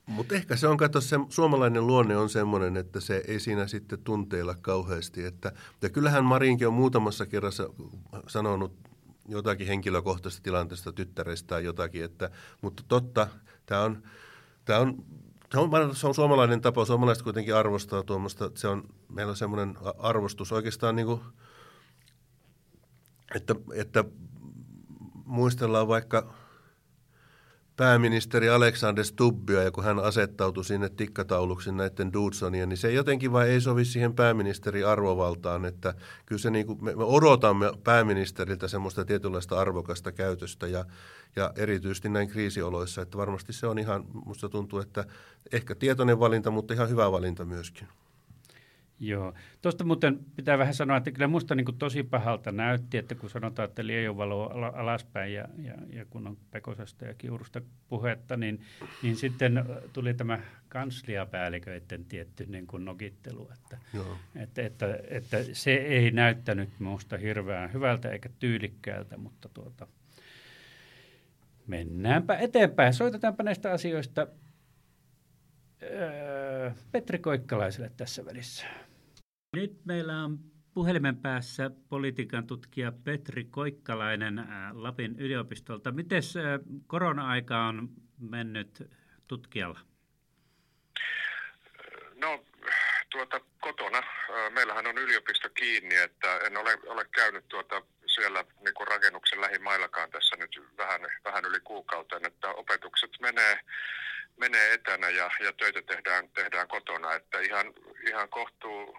[0.06, 3.98] Mutta ehkä se on, kato, se suomalainen luonne on semmoinen, että se ei siinä sitten
[4.04, 5.24] tunteilla kauheasti.
[5.24, 5.52] Että,
[5.82, 7.68] ja kyllähän Marinkin on muutamassa kerrassa
[8.26, 8.90] sanonut
[9.28, 12.30] jotakin henkilökohtaisesta tilanteesta tyttärestä tai jotakin, että,
[12.60, 13.28] mutta totta,
[13.66, 14.02] tämä on,
[14.64, 15.04] tämä on
[15.52, 19.76] se on, se on suomalainen tapa, suomalaiset kuitenkin arvostaa tuommoista, se on, meillä on semmoinen
[19.98, 21.20] arvostus oikeastaan niin kuin,
[23.34, 24.04] että, että
[25.24, 26.32] muistellaan vaikka
[27.80, 33.48] pääministeri Alexander Stubbia, ja kun hän asettautui sinne tikkatauluksi näiden Dudsonia, niin se jotenkin vai
[33.48, 35.94] ei sovi siihen pääministeri arvovaltaan, että
[36.26, 40.84] kyllä se niin kuin, me, me odotamme pääministeriltä semmoista tietynlaista arvokasta käytöstä, ja,
[41.36, 45.04] ja erityisesti näin kriisioloissa, että varmasti se on ihan, musta tuntuu, että
[45.52, 47.88] ehkä tietoinen valinta, mutta ihan hyvä valinta myöskin.
[49.00, 49.34] Joo.
[49.62, 53.68] Tuosta muuten pitää vähän sanoa, että kyllä minusta niin tosi pahalta näytti, että kun sanotaan,
[53.68, 58.60] että liejon valo alaspäin ja, ja, ja kun on Pekosesta ja Kiurusta puhetta, niin,
[59.02, 63.78] niin sitten tuli tämä kansliapäälliköiden tietty niin kuin nokittelu, että,
[64.36, 69.86] että, että, että, se ei näyttänyt minusta hirveän hyvältä eikä tyylikkäältä, mutta tuota,
[71.66, 72.94] mennäänpä eteenpäin.
[72.94, 74.26] Soitetaanpa näistä asioista
[75.82, 78.66] öö, Petri Koikkalaiselle tässä välissä.
[79.56, 80.38] Nyt meillä on
[80.74, 85.92] puhelimen päässä politiikan tutkija Petri Koikkalainen Lapin yliopistolta.
[85.92, 86.22] Miten
[86.86, 88.90] korona-aika on mennyt
[89.26, 89.80] tutkijalla?
[92.14, 92.44] No
[93.10, 94.02] tuota, kotona.
[94.50, 100.36] Meillähän on yliopisto kiinni, että en ole, ole käynyt tuota siellä niin rakennuksen lähimaillakaan tässä
[100.36, 103.60] nyt vähän, vähän yli kuukauteen, että opetukset menee,
[104.36, 107.66] menee etänä ja, ja töitä tehdään, tehdään kotona, että ihan,
[108.06, 108.96] ihan kohtuu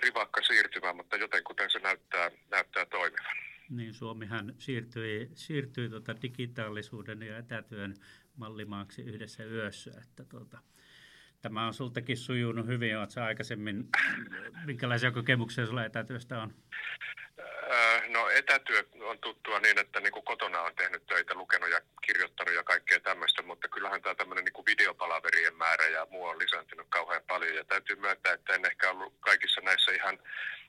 [0.00, 3.36] rivakka siirtymä, mutta jotenkuten se näyttää, näyttää toimivan.
[3.70, 7.94] Niin, Suomihan siirtyi, siirtyi tuota digitaalisuuden ja etätyön
[8.36, 10.58] mallimaaksi yhdessä yössä, että tuota,
[11.42, 12.98] tämä on sultakin sujunut hyvin.
[12.98, 13.84] Oletko aikaisemmin,
[14.66, 16.54] minkälaisia kokemuksia sinulla etätyöstä on?
[18.08, 22.54] No etätyö on tuttua niin, että niin kuin kotona on tehnyt töitä, lukenut ja kirjoittanut
[22.54, 26.86] ja kaikkea tämmöistä, mutta kyllähän tämä tämmöinen niin kuin videopalaverien määrä ja muu on lisääntynyt
[26.88, 27.56] kauhean paljon.
[27.56, 30.18] Ja täytyy myöntää, että en ehkä ollut kaikissa näissä ihan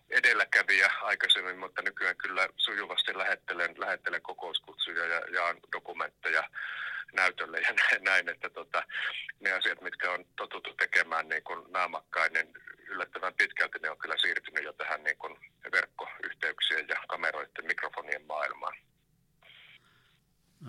[0.09, 6.43] edelläkävijä aikaisemmin, mutta nykyään kyllä sujuvasti lähettelen, lähettelen kokouskutsuja ja jaan dokumentteja
[7.13, 8.83] näytölle ja näin, että tota,
[9.39, 12.53] ne asiat, mitkä on totuttu tekemään niin kuin naamakkain, niin
[12.87, 15.37] yllättävän pitkälti ne on kyllä siirtynyt jo tähän niin kuin
[15.71, 18.77] verkkoyhteyksien ja kameroiden mikrofonien maailmaan.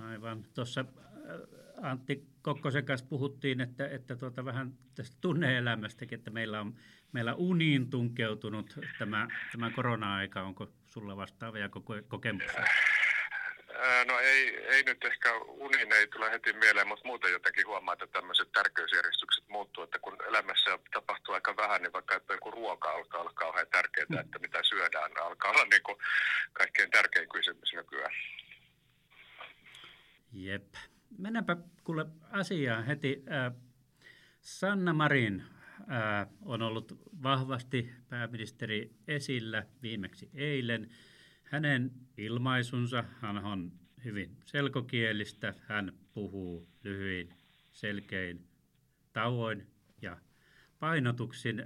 [0.09, 0.45] Aivan.
[0.55, 6.75] Tuossa äh, Antti Kokkosen kanssa puhuttiin, että, että tuota vähän tästä tunneelämästäkin, että meillä on
[7.13, 10.43] meillä uniin tunkeutunut tämä, tämä korona-aika.
[10.43, 11.69] Onko sulla vastaavia
[12.09, 12.65] kokemuksia?
[14.07, 18.07] No ei, ei nyt ehkä uniin ei tule heti mieleen, mutta muuten jotenkin huomaa, että
[18.07, 23.21] tämmöiset tärkeysjärjestykset muuttuu, että kun elämässä tapahtuu aika vähän, niin vaikka että kun ruoka alkaa
[23.21, 25.97] olla kauhean tärkeää, että mitä syödään, alkaa olla niin kuin
[26.53, 28.15] kaikkein tärkein kysymys nykyään.
[30.33, 30.75] Jep.
[31.19, 33.25] Mennäänpä kuule asiaan heti.
[34.41, 35.45] Sanna Marin
[36.45, 36.93] on ollut
[37.23, 40.91] vahvasti pääministeri esillä viimeksi eilen.
[41.53, 43.73] Hänen ilmaisunsa hän on
[44.05, 45.55] hyvin selkokielistä.
[45.69, 47.35] Hän puhuu lyhyin,
[47.73, 48.49] selkein
[49.13, 49.67] tavoin
[50.03, 50.17] ja
[50.79, 51.63] painotuksin.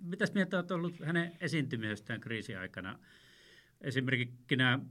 [0.00, 2.98] Mitäs mieltä olet ollut hänen esiintymisestään kriisiaikana?
[3.80, 4.34] Esimerkiksi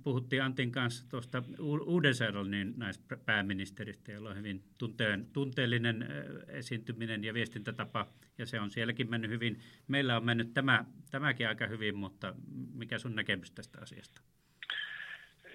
[0.03, 2.13] puhuttiin Antin kanssa tuosta uuden
[2.49, 6.07] niin näistä pääministeristä, jolla on hyvin tunteen, tunteellinen
[6.47, 9.61] esiintyminen ja viestintätapa, ja se on sielläkin mennyt hyvin.
[9.87, 12.33] Meillä on mennyt tämä, tämäkin aika hyvin, mutta
[12.73, 14.21] mikä sun näkemys tästä asiasta?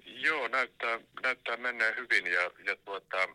[0.05, 3.27] Joo, näyttää, näyttää menneen hyvin ja, ja tuota,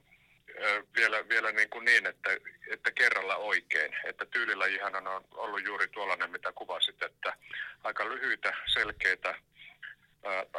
[0.96, 2.30] vielä, vielä niin, kuin niin että,
[2.70, 3.96] että kerralla oikein.
[4.04, 7.36] Että tyylilajihan on ollut juuri tuollainen, mitä kuvasit, että
[7.84, 9.34] aika lyhyitä, selkeitä,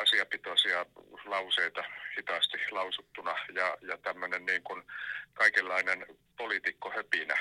[0.02, 0.86] asiapitoisia
[1.26, 1.84] lauseita
[2.18, 4.84] hitaasti lausuttuna ja, ja tämmöinen niin kuin
[5.34, 6.06] kaikenlainen
[6.38, 7.38] poliitikkohöpinä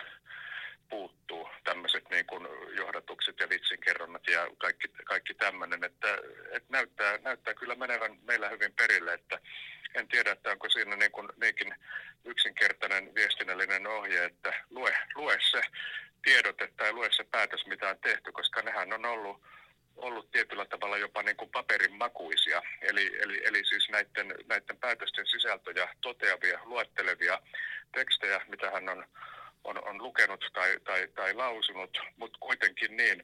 [0.90, 6.18] puuttuu, tämmöiset niin kuin johdatukset ja vitsinkerronnat ja kaikki, kaikki tämmöinen, että,
[6.50, 9.40] että näyttää, näyttää kyllä menevän meillä hyvin perille, että
[9.94, 11.74] en tiedä, että onko siinä niin kuin niinkin
[12.24, 15.62] yksinkertainen viestinnällinen ohje, että lue, lue se
[16.22, 17.66] tiedote tai lue se päätös,
[18.62, 19.42] nehän on ollut,
[20.00, 22.62] ollut tietyllä tavalla jopa niin kuin paperin makuisia.
[22.82, 27.38] Eli, eli, eli siis näiden, näiden päätösten sisältöjä toteavia, luettelevia
[27.94, 29.06] tekstejä, mitä hän on,
[29.64, 33.22] on, on lukenut tai, tai, tai lausunut, mutta kuitenkin niin,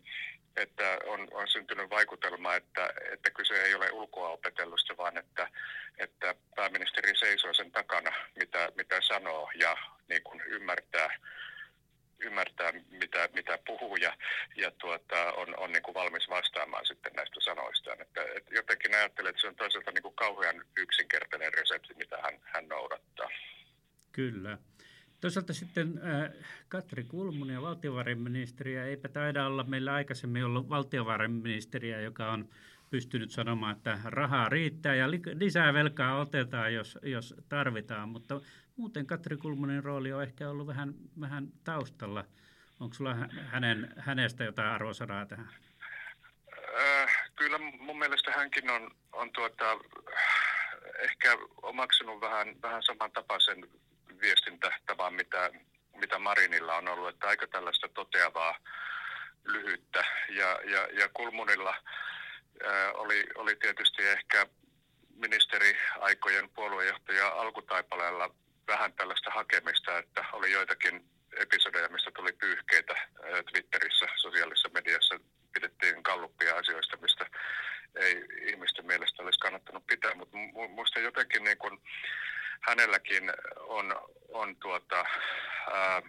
[0.57, 5.49] että on, on syntynyt vaikutelma, että, että kyse ei ole ulkoa opetellusta, vaan että,
[5.99, 9.77] että pääministeri seisoo sen takana, mitä, mitä sanoo ja
[10.09, 11.19] niin kuin ymmärtää,
[12.19, 14.17] ymmärtää mitä, mitä puhuu ja,
[14.57, 18.01] ja tuota, on, on niin kuin valmis vastaamaan sitten näistä sanoistaan.
[18.01, 22.35] Että, että jotenkin ajattelen, että se on toisaalta niin kuin kauhean yksinkertainen resepti, mitä hän,
[22.43, 23.29] hän noudattaa.
[24.13, 24.59] Kyllä.
[25.21, 26.31] Toisaalta sitten äh,
[26.69, 32.49] Katri Kulmun ja valtiovarainministeriä, eipä taida olla meillä aikaisemmin ollut valtiovarainministeriä, joka on
[32.91, 38.09] pystynyt sanomaan, että rahaa riittää ja lisää velkaa otetaan, jos, jos tarvitaan.
[38.09, 38.41] Mutta
[38.77, 42.25] muuten Katri Kulmunin rooli on ehkä ollut vähän, vähän taustalla.
[42.81, 43.15] Onko sulla
[43.47, 45.49] hänen, hänestä jotain arvosanaa tähän?
[46.79, 49.79] Äh, kyllä mun mielestä hänkin on, on tuota,
[50.99, 53.69] ehkä omaksunut vähän, vähän samantapaisen
[54.21, 55.51] viestintätavan, mitä,
[55.97, 58.59] mitä Marinilla on ollut, että aika tällaista toteavaa
[59.45, 60.05] lyhyttä.
[60.29, 61.75] Ja, ja, ja Kulmunilla
[62.65, 64.47] ää, oli, oli tietysti ehkä
[65.15, 68.35] ministeriaikojen puoluejohtaja alkutaipaleella
[68.67, 72.95] vähän tällaista hakemista, että oli joitakin episodeja, mistä tuli pyyhkeitä
[73.51, 75.21] Twitterissä, sosiaalisessa mediassa
[75.55, 77.27] pidettiin kalluppia asioista, mistä
[77.97, 80.37] ei ihmisten mielestä olisi kannattanut pitää, mutta
[80.69, 81.79] muista jotenkin niin kuin
[82.61, 83.95] hänelläkin on,
[84.29, 85.05] on tuota,
[85.73, 86.03] ää,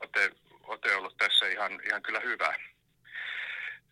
[0.00, 0.30] ote,
[0.62, 2.58] ote ollut tässä ihan, ihan kyllä hyvä.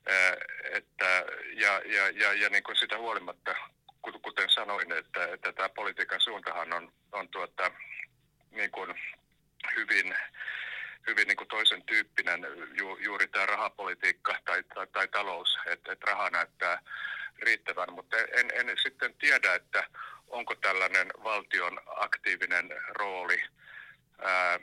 [0.07, 0.37] Ää,
[0.71, 3.55] että, ja, ja, ja, ja niin kuin sitä huolimatta,
[4.03, 7.71] kuten sanoin, että, että tämä politiikan suuntahan on, on tuota,
[8.51, 8.95] niin kuin
[9.77, 10.15] hyvin,
[11.07, 12.47] hyvin niin kuin toisen tyyppinen
[12.79, 16.83] ju, juuri tämä rahapolitiikka tai, tai, tai talous, että, että raha näyttää
[17.43, 19.85] riittävän, mutta en, en sitten tiedä, että
[20.29, 23.43] onko tällainen valtion aktiivinen rooli
[24.19, 24.59] ää,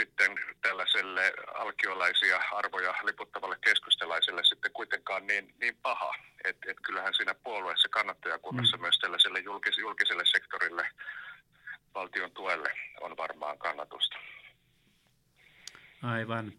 [0.00, 0.32] sitten
[0.62, 6.14] tällaiselle alkiolaisia arvoja liputtavalle keskustelaiselle sitten kuitenkaan niin, niin paha.
[6.44, 8.80] Että et kyllähän siinä puolueessa kannattajakunnassa mm.
[8.80, 10.88] myös tällaiselle julkis, julkiselle sektorille
[11.94, 14.16] valtion tuelle on varmaan kannatusta.
[16.02, 16.52] Aivan.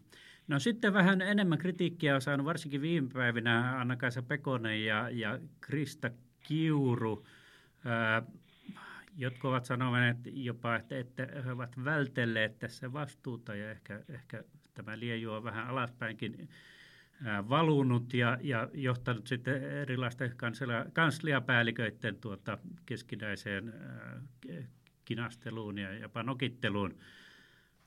[0.48, 6.10] No sitten vähän enemmän kritiikkiä on saanut varsinkin viime päivinä Anna-Kaisa Pekonen ja, ja Krista
[6.40, 7.26] Kiuru.
[9.20, 14.98] Jotka ovat sanoneet jopa, että, että he ovat vältelleet tässä vastuuta ja ehkä, ehkä tämä
[14.98, 16.48] lieju on vähän alaspäinkin
[17.48, 23.72] valunut ja, ja johtanut sitten erilaisten kanslia, kansliapäälliköiden tuota keskinäiseen
[25.04, 26.98] kinasteluun ja jopa nokitteluun.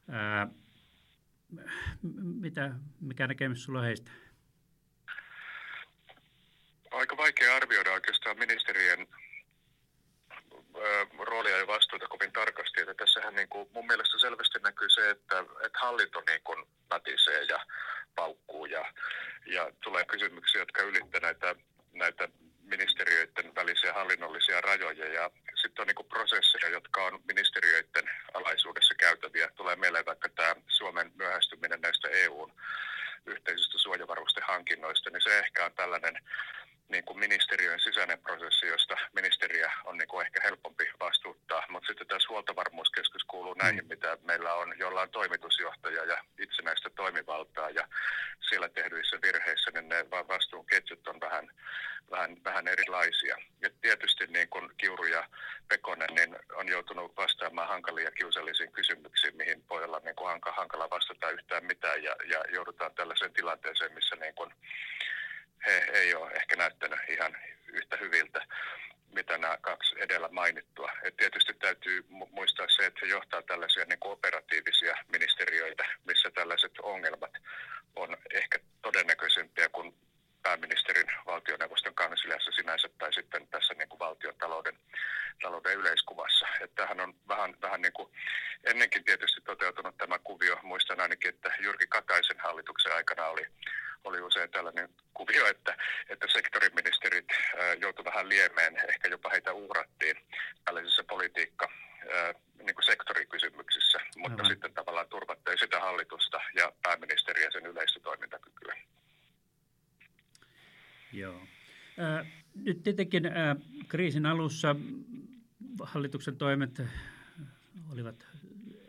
[0.09, 0.47] Ää,
[2.41, 4.11] mitä, mikä näkemys sulla heistä?
[6.91, 9.07] Aika vaikea arvioida oikeastaan ministerien
[11.19, 12.81] roolia ja vastuuta kovin tarkasti.
[12.81, 17.43] Että tässähän niin kuin, mun mielestä selvästi näkyy se, että, että hallinto niin kuin natisee
[17.43, 17.59] ja
[18.15, 18.85] paukkuu ja,
[19.45, 21.55] ja tulee kysymyksiä, jotka ylittävät näitä,
[21.93, 22.29] näitä
[22.63, 29.49] ministeriöiden välisiä hallinnollisia rajoja ja sitten on niin prosesseja, jotka on ministeriöiden alaisuudessa käytäviä.
[29.55, 32.53] Tulee mieleen vaikka tämä Suomen myöhästyminen näistä EUn
[33.25, 36.15] yhteisistä suojavarusten hankinnoista, niin se ehkä on tällainen
[36.93, 41.63] niin kuin ministeriön sisäinen prosessi, josta ministeriä on niin kuin ehkä helpompi vastuuttaa.
[41.69, 43.89] Mutta sitten tässä huoltovarmuuskeskus kuuluu näihin, mm.
[43.89, 47.69] mitä meillä on, jolla on toimitusjohtaja ja itsenäistä toimivaltaa.
[47.69, 47.87] Ja
[48.49, 51.51] siellä tehdyissä virheissä niin ne vastuunketjut on vähän,
[52.11, 53.35] vähän, vähän erilaisia.
[53.61, 55.23] Ja tietysti niin kuin Kiuru ja
[55.69, 61.29] Pekonen niin on joutunut vastaamaan hankalia kiusallisiin kysymyksiin, mihin voi olla niin kuin hankala vastata
[61.29, 62.03] yhtään mitään.
[62.03, 64.53] Ja, ja joudutaan tällaiseen tilanteeseen, missä niin kuin
[65.65, 68.45] he ei ole ehkä näyttänyt ihan yhtä hyviltä,
[69.13, 70.91] mitä nämä kaksi edellä mainittua.
[71.03, 77.31] Et tietysti täytyy muistaa se, että se johtaa tällaisia niin operatiivisia ministeriöitä, missä tällaiset ongelmat
[77.95, 79.95] on ehkä todennäköisempiä kuin
[80.41, 84.79] pääministerin valtioneuvoston kansliassa sinänsä tai sitten tässä niin kuin valtion talouden,
[85.41, 86.47] talouden yleiskuvassa.
[86.61, 88.13] Että tämähän on vähän, vähän niin kuin
[88.63, 90.59] ennenkin tietysti toteutunut tämä kuvio.
[90.63, 93.45] Muistan ainakin, että Jyrki Kataisen hallituksen aikana oli
[94.03, 95.77] oli usein tällainen kuvio, että,
[96.09, 97.27] että sektoriministerit
[97.79, 100.15] joutuivat vähän liemeen, ehkä jopa heitä uhrattiin
[100.65, 101.69] tällaisissa politiikka
[102.57, 104.53] niin kuin sektorikysymyksissä, mutta mm-hmm.
[104.53, 108.75] sitten tavallaan turvattiin sitä hallitusta ja pääministeriä sen yleistä toimintakykyä.
[111.13, 111.41] Joo.
[111.99, 114.75] Äh, nyt tietenkin äh, kriisin alussa
[115.81, 116.81] hallituksen toimet
[117.91, 118.27] olivat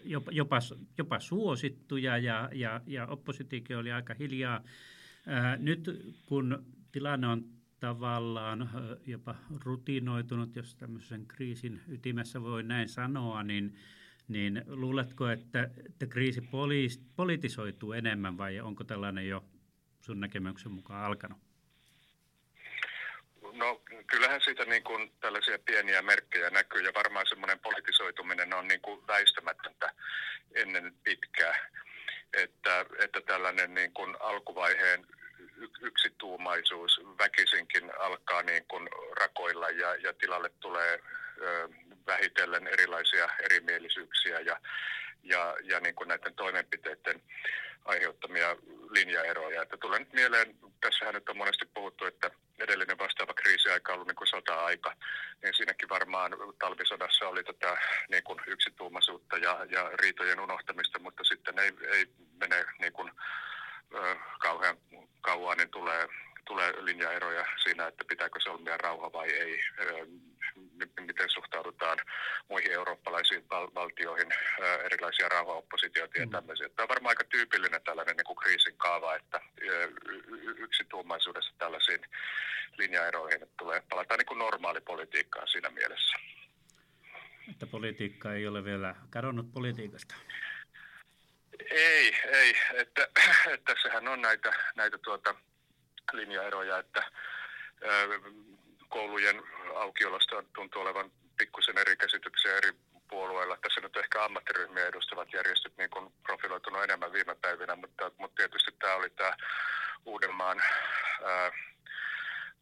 [0.05, 0.59] jopa, jopa,
[0.99, 4.61] jopa suosittuja ja, ja, ja oppositiokin oli aika hiljaa
[5.27, 5.91] Ää, nyt
[6.27, 7.45] kun tilanne on
[7.85, 8.70] tavallaan
[9.07, 13.79] jopa rutinoitunut, jos tämmöisen kriisin ytimessä voi näin sanoa, niin,
[14.29, 16.42] niin luuletko, että, että kriisi
[17.16, 19.44] politisoituu enemmän vai onko tällainen jo
[20.01, 21.38] sun näkemyksen mukaan alkanut?
[23.53, 28.81] No kyllähän siitä niin kuin tällaisia pieniä merkkejä näkyy ja varmaan semmoinen politisoituminen on niin
[28.81, 29.94] kuin väistämätöntä
[30.55, 31.70] ennen pitkää.
[32.33, 35.07] Että, että tällainen niin kuin alkuvaiheen
[35.81, 38.88] yksituumaisuus väkisinkin alkaa niin kuin
[39.21, 41.01] rakoilla ja, ja tilalle tulee
[41.40, 41.69] ö,
[42.07, 44.61] vähitellen erilaisia erimielisyyksiä ja,
[45.23, 47.23] ja, ja niin kuin näiden toimenpiteiden
[47.85, 48.57] aiheuttamia
[48.90, 49.62] linjaeroja.
[49.62, 54.09] Että tulee nyt mieleen, tässähän nyt on monesti puhuttu, että edellinen vastaava kriisiaika on ollut
[54.09, 54.97] niin kuin sota-aika,
[55.43, 57.77] niin siinäkin varmaan talvisodassa oli tätä
[58.11, 62.07] niin kuin yksituumaisuutta ja, ja riitojen unohtamista, mutta sitten ei, ei
[62.40, 63.12] mene niin kuin,
[63.95, 64.77] ö, kauhean
[65.25, 66.09] kauan, niin tulee,
[66.45, 69.61] tulee linjaeroja siinä, että pitääkö solmia rauha vai ei,
[71.01, 71.99] miten suhtaudutaan
[72.49, 74.29] muihin eurooppalaisiin val- valtioihin,
[74.85, 76.33] erilaisia rauhaoppositioita ja mm.
[76.33, 76.69] tämmöisiä.
[76.69, 79.41] Tämä on varmaan aika tyypillinen tällainen niin kuin kriisin kaava, että
[80.57, 82.01] yksituumaisuudessa tällaisiin
[82.79, 86.17] linjaeroihin että tulee, palataan niin kuin normaalipolitiikkaan siinä mielessä.
[87.51, 90.15] Että politiikka ei ole vielä kadonnut politiikasta.
[91.71, 92.55] Ei, ei.
[92.75, 93.09] Että,
[93.55, 95.35] että tässähän on näitä, näitä tuota
[96.12, 97.03] linjaeroja, että
[98.88, 99.43] koulujen
[99.75, 102.73] aukiolosta tuntuu olevan pikkusen eri käsityksiä eri
[103.09, 103.57] puolueilla.
[103.57, 108.73] Tässä nyt ehkä ammattiryhmiä edustavat järjestöt niin kuin profiloitunut enemmän viime päivinä, mutta, mutta tietysti
[108.79, 109.33] tämä oli tämä
[110.07, 110.61] Uudenmaan
[111.25, 111.53] ää,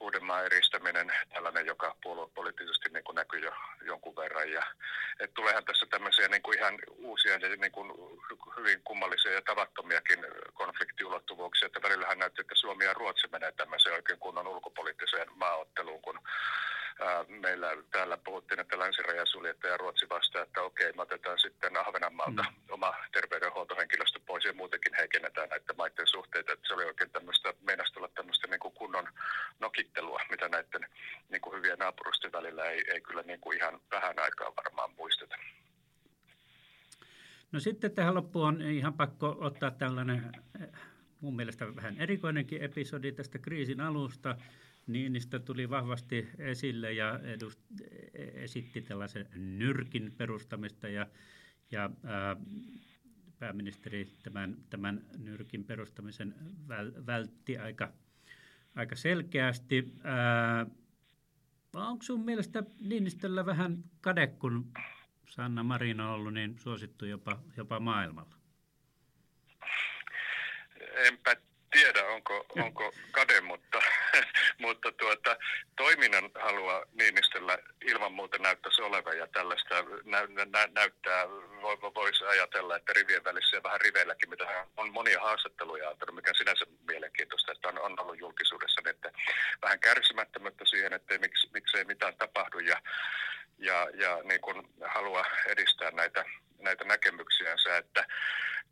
[0.03, 3.53] Uudenmaan eristäminen, tällainen, joka puoluepoliittisesti niin kuin näkyy jo
[3.85, 4.53] jonkun verran.
[4.53, 4.63] Ja,
[5.21, 7.93] et tuleehan tässä tämmöisiä niin kuin ihan uusia ja niin kuin
[8.57, 14.19] hyvin kummallisia ja tavattomiakin konfliktiulottuvuuksia, että välillähän näytti, että Suomi ja Ruotsi menee tämmöiseen oikein
[14.19, 16.19] kunnon ulkopoliittiseen maaotteluun, kun
[17.29, 22.43] meillä täällä puhuttiin, että länsiraja suljettu ja Ruotsi vastaa, että okei, me otetaan sitten Ahvenanmaalta
[22.43, 22.57] mm.
[22.71, 26.53] oma terveydenhuoltohenkilöstö pois ja muutenkin heikennetään näiden maiden suhteita.
[26.53, 28.61] Että se oli oikein tämmöistä, meinasi tulla tämmöistä niin
[29.73, 30.91] nokittelua, mitä näiden
[31.29, 35.37] niin kuin hyvien naapurusten välillä ei, ei kyllä niin kuin ihan vähän aikaa varmaan muisteta.
[37.53, 40.33] No sitten tähän loppuun on ihan pakko ottaa tällainen
[41.21, 44.37] mun mielestä vähän erikoinenkin episodi tästä kriisin alusta.
[44.87, 47.61] Niinistä tuli vahvasti esille ja edust,
[48.15, 51.07] esitti tällaisen nyrkin perustamista ja,
[51.71, 52.37] ja ää,
[53.39, 56.35] pääministeri tämän, tämän nyrkin perustamisen
[56.69, 57.93] väl, vältti aika,
[58.77, 59.93] aika selkeästi.
[60.05, 60.67] Ää,
[61.75, 64.73] onko sun mielestä Niinistöllä vähän kade, kun
[65.29, 68.37] Sanna Marin on ollut niin suosittu jopa, jopa maailmalla?
[70.95, 71.37] Enpä
[71.71, 73.79] tiedä, onko, onko kade, mutta,
[74.65, 75.37] mutta tuota,
[75.77, 81.29] toiminnan halua Niinistöllä ilman muuta näyttäisi olevan ja tällaista nä, nä, näyttää,
[81.95, 86.67] voisi ajatella, että rivien välissä ja vähän riveilläkin, mitä on monia haastatteluja antanut, mikä sinänsä
[86.89, 89.13] mielenkiintoista, että on, on ollut julkisuudessa, niin että
[89.63, 92.83] vähän kärsimättömyyttä siihen, että miksi, miksei mitään tapahdu ja,
[93.59, 96.25] ja, ja niin kuin halua edistää näitä,
[96.59, 98.07] näitä näkemyksiänsä, että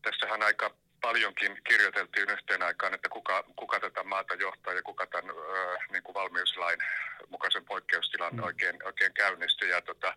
[0.02, 5.30] tässähän aika paljonkin kirjoiteltiin yhteen aikaan, että kuka, kuka tätä maata johtaa ja kuka tämän
[5.30, 6.78] ö, niin kuin valmiuslain
[7.28, 8.42] mukaisen poikkeustilan mm.
[8.42, 9.68] oikein, oikein käynnisti.
[9.68, 10.14] Ja tota,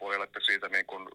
[0.00, 1.08] voi olla, että siitä niin kuin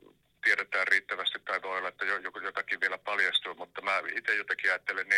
[0.43, 2.05] tiedetään riittävästi tai voi olla, että
[2.43, 5.08] jotakin vielä paljastuu, mutta mä itse jotenkin ajattelen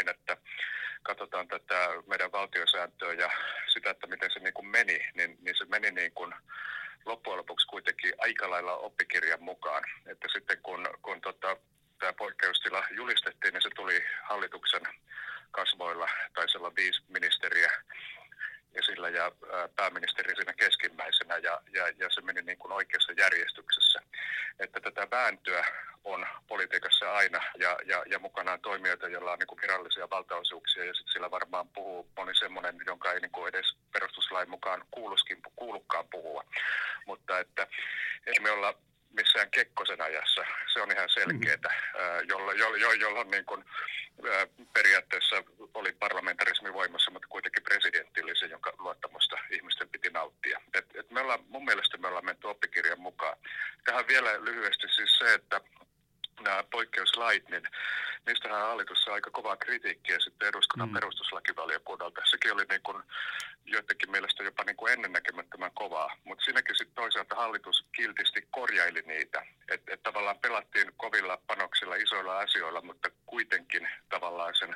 [68.52, 69.46] korjaili niitä.
[69.70, 74.76] Että et tavallaan pelattiin kovilla panoksilla isoilla asioilla, mutta kuitenkin tavallaan sen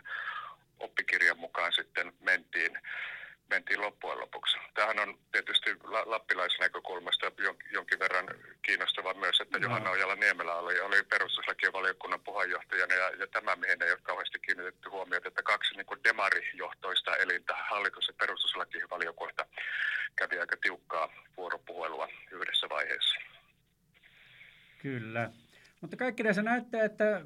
[0.80, 2.80] oppikirjan mukaan sitten mentiin,
[3.50, 4.58] mentiin loppujen lopuksi.
[4.74, 5.70] Tämähän on tietysti
[6.06, 7.32] lappilaisnäkökulmasta
[7.72, 8.28] jonkin verran
[8.62, 9.64] kiinnostava myös, että no.
[9.64, 15.28] Johanna Ojala-Niemelä oli, oli perustuslakivaliokunnan puheenjohtajana ja, ja tämä, mihin ei ole kauheasti kiinnitetty huomiota,
[15.28, 19.35] että kaksi niin demarijohtoista elintä, hallitus- ja perustuslakivaliokunta,
[24.86, 25.30] Kyllä.
[25.82, 27.22] Mutta kaikki näissä näyttää, että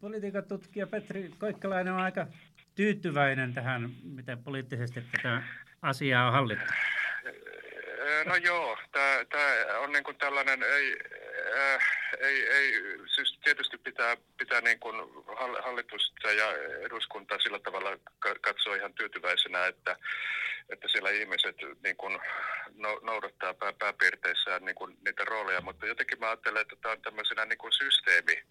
[0.00, 2.26] politiikan tutkija Petri Koikkalainen on aika
[2.74, 5.42] tyytyväinen tähän, miten poliittisesti tätä
[5.82, 6.72] asiaa on hallittu.
[8.26, 10.96] No joo, tämä on niin kuin tällainen, ei,
[11.58, 11.82] äh,
[12.20, 12.72] ei, ei,
[13.14, 14.96] siis tietysti pitää, pitää niin kuin
[15.62, 17.90] hallitusta ja eduskuntaa sillä tavalla
[18.40, 19.96] katsoa ihan tyytyväisenä, että,
[20.68, 22.18] että siellä ihmiset niin kuin
[23.02, 27.44] noudattaa pää, pääpiirteissään niin kuin niitä rooleja, mutta jotenkin mä ajattelen, että tämä on tämmöisenä
[27.44, 28.42] niin kuin systeemi,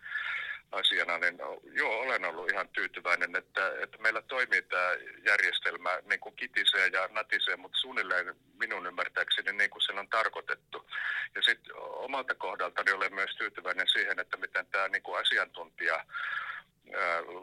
[0.73, 4.89] asiana, niin joo, olen ollut ihan tyytyväinen, että, että meillä toimii tämä
[5.25, 10.89] järjestelmä niin kuin kitisee ja natisee, mutta suunnilleen minun ymmärtääkseni niin kuin sen on tarkoitettu.
[11.35, 16.05] Ja sitten omalta kohdaltani olen myös tyytyväinen siihen, että miten tämä niin kuin asiantuntija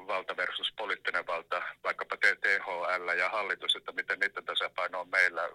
[0.07, 1.50] valta versus poliittinen valta,
[3.33, 5.49] hallitus, että miten niiden tasapaino on meillä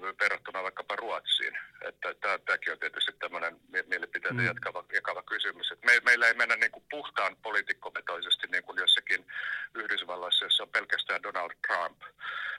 [0.00, 1.58] verrattuna vaikkapa Ruotsiin.
[1.88, 2.14] Että
[2.46, 4.46] tämäkin on tietysti tämmöinen mielipiteitä mm.
[4.46, 5.72] jakava, jakava kysymys.
[5.72, 9.26] Että me, meillä ei mennä niin kuin puhtaan poliitikkometoisesti niin kuin jossakin
[9.74, 12.02] Yhdysvalloissa, jossa on pelkästään Donald Trump.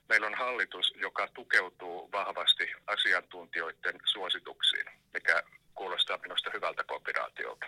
[0.09, 5.43] Meillä on hallitus, joka tukeutuu vahvasti asiantuntijoiden suosituksiin, mikä
[5.75, 7.65] kuulostaa minusta hyvältä kombinaatiolta.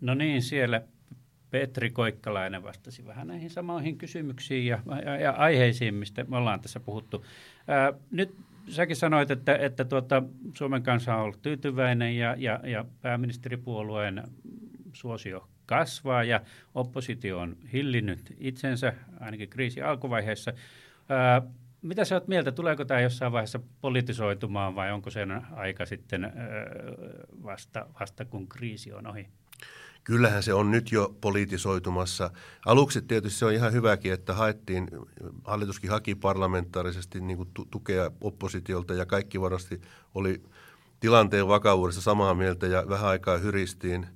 [0.00, 0.82] No niin, siellä
[1.50, 6.80] Petri Koikkalainen vastasi vähän näihin samoihin kysymyksiin ja, ja, ja aiheisiin, mistä me ollaan tässä
[6.80, 7.24] puhuttu.
[7.68, 8.36] Ää, nyt
[8.68, 10.22] säkin sanoit, että, että tuota,
[10.54, 14.22] Suomen kansa on ollut tyytyväinen ja, ja, ja pääministeripuolueen
[14.92, 16.40] suosio kasvaa ja
[16.74, 20.52] oppositio on hillinnyt itsensä ainakin kriisin alkuvaiheessa.
[21.08, 21.42] Ää,
[21.82, 26.32] mitä sä oot mieltä, tuleeko tämä jossain vaiheessa politisoitumaan vai onko sen aika sitten ää,
[27.42, 29.28] vasta, vasta kun kriisi on ohi?
[30.08, 32.30] Kyllähän se on nyt jo politisoitumassa.
[32.66, 34.88] Aluksi tietysti se on ihan hyväkin, että haettiin,
[35.44, 39.80] hallituskin haki parlamentaarisesti niin kuin tukea oppositiolta ja kaikki varmasti
[40.14, 40.42] oli
[41.00, 44.06] tilanteen vakavuudessa samaa mieltä ja vähän aikaa hyristiin,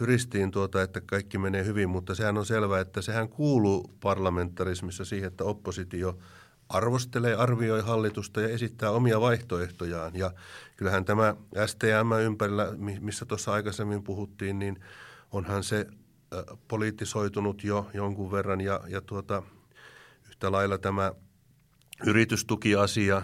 [0.00, 5.28] hyristiin tuota, että kaikki menee hyvin, mutta sehän on selvää, että sehän kuuluu parlamentarismissa siihen,
[5.28, 6.18] että oppositio
[6.68, 10.12] arvostelee, arvioi hallitusta ja esittää omia vaihtoehtojaan.
[10.14, 10.32] Ja
[10.76, 11.34] kyllähän tämä
[11.66, 12.68] STM ympärillä,
[13.00, 14.78] missä tuossa aikaisemmin puhuttiin, niin–
[15.32, 15.86] onhan se
[16.68, 19.42] poliittisoitunut jo jonkun verran ja, ja tuota,
[20.28, 21.12] yhtä lailla tämä
[22.06, 23.22] yritystukiasia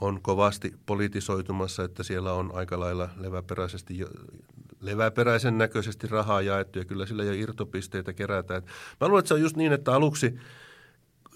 [0.00, 4.04] on kovasti politisoitumassa, että siellä on aika lailla leväperäisesti,
[4.80, 8.62] leväperäisen näköisesti rahaa jaettu ja kyllä sillä jo irtopisteitä kerätään.
[9.00, 10.34] Mä luulen, että se on just niin, että aluksi–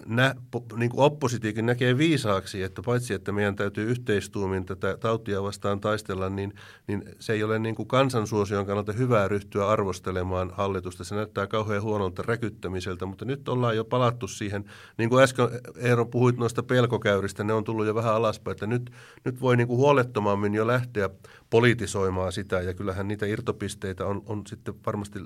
[0.05, 0.35] nä,
[0.75, 6.29] niin kuin oppositiokin näkee viisaaksi, että paitsi että meidän täytyy yhteistuumin tätä tautia vastaan taistella,
[6.29, 6.53] niin,
[6.87, 11.03] niin se ei ole niin kuin kansansuosion kannalta hyvää ryhtyä arvostelemaan hallitusta.
[11.03, 14.65] Se näyttää kauhean huonolta räkyttämiseltä, mutta nyt ollaan jo palattu siihen,
[14.97, 15.47] niin kuin äsken
[15.77, 18.91] Eero puhuit noista pelkokäyristä, ne on tullut jo vähän alaspäin, että nyt,
[19.25, 21.09] nyt voi niin kuin huolettomammin jo lähteä
[21.49, 25.19] politisoimaan sitä, ja kyllähän niitä irtopisteitä on, on sitten varmasti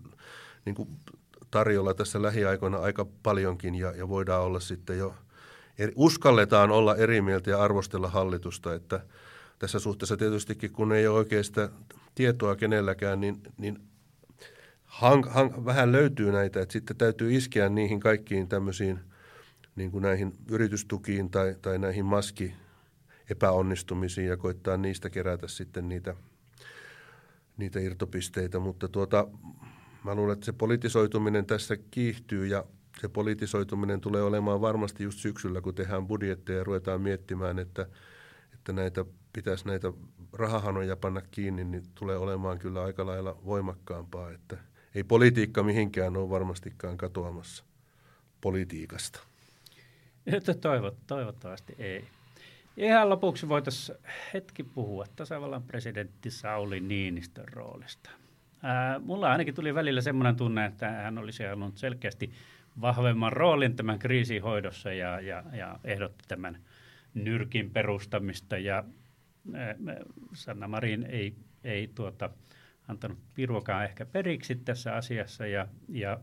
[0.65, 0.89] niin kuin
[1.55, 5.15] tarjolla tässä lähiaikoina aika paljonkin ja, ja voidaan olla sitten jo,
[5.77, 9.01] eri, uskalletaan olla eri mieltä ja arvostella hallitusta, että
[9.59, 11.69] tässä suhteessa tietystikin, kun ei ole oikeasta
[12.15, 13.79] tietoa kenelläkään, niin, niin
[14.85, 18.99] hang, hang, vähän löytyy näitä, että sitten täytyy iskeä niihin kaikkiin tämmöisiin
[19.75, 22.53] niin kuin näihin yritystukiin tai, tai näihin maski
[23.29, 26.15] epäonnistumisiin ja koittaa niistä kerätä sitten niitä,
[27.57, 29.27] niitä irtopisteitä, mutta tuota,
[30.05, 32.65] Mä luulen, että se politisoituminen tässä kiihtyy ja
[33.01, 37.87] se politisoituminen tulee olemaan varmasti just syksyllä, kun tehdään budjetteja ja ruvetaan miettimään, että,
[38.53, 39.93] että näitä pitäisi näitä
[40.33, 44.57] rahahanoja panna kiinni, niin tulee olemaan kyllä aika lailla voimakkaampaa, että
[44.95, 47.63] ei politiikka mihinkään ole varmastikaan katoamassa
[48.41, 49.19] politiikasta.
[50.61, 52.05] Toivot, toivottavasti ei.
[52.77, 53.97] Ihan lopuksi voitaisiin
[54.33, 58.09] hetki puhua tasavallan presidentti Sauli Niinistön roolista.
[59.01, 62.31] Mulla ainakin tuli välillä semmoinen tunne, että hän olisi halunnut selkeästi
[62.81, 66.57] vahvemman roolin tämän kriisin hoidossa ja, ja, ja ehdotti tämän
[67.13, 68.57] nyrkin perustamista.
[68.57, 68.83] Ja
[70.33, 72.29] Sanna Marin ei, ei tuota,
[72.87, 76.19] antanut piruakaan ehkä periksi tässä asiassa ja, ja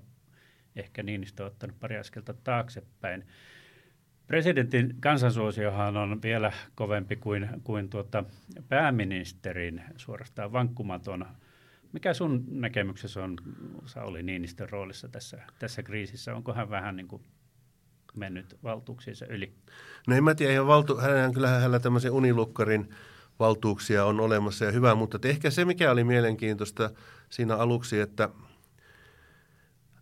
[0.76, 3.24] ehkä Niinistö on ottanut pari askelta taaksepäin.
[4.26, 8.24] Presidentin kansansuosiohan on vielä kovempi kuin, kuin tuota
[8.68, 11.26] pääministerin suorastaan vankkumaton
[11.92, 13.36] mikä sun näkemyksessä on
[13.86, 16.34] Sauli Niinistön roolissa tässä, tässä kriisissä?
[16.34, 17.22] Onko hän vähän niin kuin
[18.16, 19.52] mennyt valtuuksiinsa yli?
[20.06, 22.88] No en mä tiedä, ihan valtu, hän, kyllähän hänellä tämmöisen unilukkarin
[23.38, 26.90] valtuuksia on olemassa ja hyvä, mutta ehkä se, mikä oli mielenkiintoista
[27.30, 28.28] siinä aluksi, että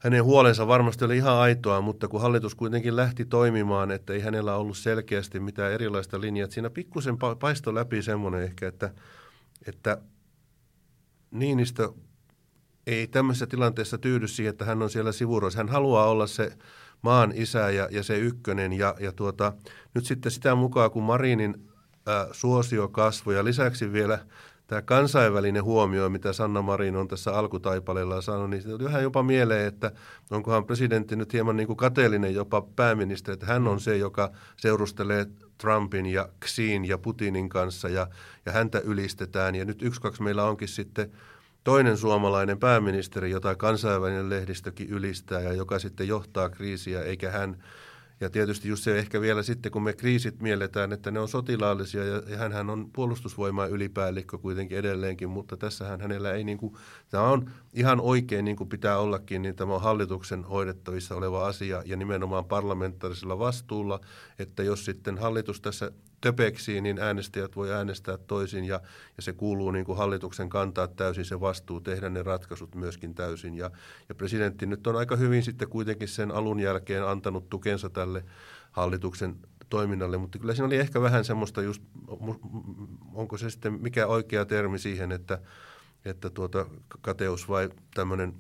[0.01, 4.57] hänen huolensa varmasti oli ihan aitoa, mutta kun hallitus kuitenkin lähti toimimaan, että ei hänellä
[4.57, 8.95] ollut selkeästi mitään erilaista linjaa, että siinä pikkusen paisto läpi semmoinen ehkä, että,
[9.67, 9.99] että
[11.31, 11.93] Niinistö
[12.87, 15.59] ei tämmöisessä tilanteessa tyydy siihen, että hän on siellä sivuroissa.
[15.59, 16.53] Hän haluaa olla se
[17.03, 18.73] maan isä ja, ja se ykkönen.
[18.73, 19.53] Ja, ja tuota,
[19.95, 21.69] nyt sitten sitä mukaan, kun Marinin
[22.07, 24.27] ää, suosio kasvoi ja lisäksi vielä
[24.71, 29.67] tämä kansainvälinen huomio, mitä Sanna Marin on tässä alkutaipaleella saanut, niin se vähän jopa mieleen,
[29.67, 29.93] että
[30.31, 35.27] onkohan presidentti nyt hieman niin kuin kateellinen jopa pääministeri, että hän on se, joka seurustelee
[35.59, 38.07] Trumpin ja Xiin ja Putinin kanssa ja,
[38.47, 39.55] ja häntä ylistetään.
[39.55, 41.11] Ja nyt yksi kaksi meillä onkin sitten
[41.65, 47.63] toinen suomalainen pääministeri, jota kansainvälinen lehdistökin ylistää ja joka sitten johtaa kriisiä, eikä hän
[48.21, 52.05] ja tietysti just se ehkä vielä sitten, kun me kriisit mielletään, että ne on sotilaallisia
[52.05, 56.75] ja, ja hän on puolustusvoimaa ylipäällikkö kuitenkin edelleenkin, mutta tässähän hänellä ei niin kuin,
[57.09, 61.83] tämä on ihan oikein niin kuin pitää ollakin, niin tämä on hallituksen hoidettavissa oleva asia
[61.87, 64.01] ja nimenomaan parlamentaarisella vastuulla,
[64.39, 68.81] että jos sitten hallitus tässä töpeksii, niin äänestäjät voi äänestää toisin ja,
[69.17, 73.55] ja se kuuluu niin kuin hallituksen kantaa täysin se vastuu, tehdä ne ratkaisut myöskin täysin.
[73.55, 73.71] Ja,
[74.09, 78.25] ja presidentti nyt on aika hyvin sitten kuitenkin sen alun jälkeen antanut tukensa tälle
[78.71, 79.37] hallituksen
[79.69, 81.83] toiminnalle, mutta kyllä siinä oli ehkä vähän semmoista just,
[83.15, 85.39] onko se sitten mikä oikea termi siihen, että,
[86.05, 86.67] että tuota,
[87.01, 88.35] kateus vai tämmöinen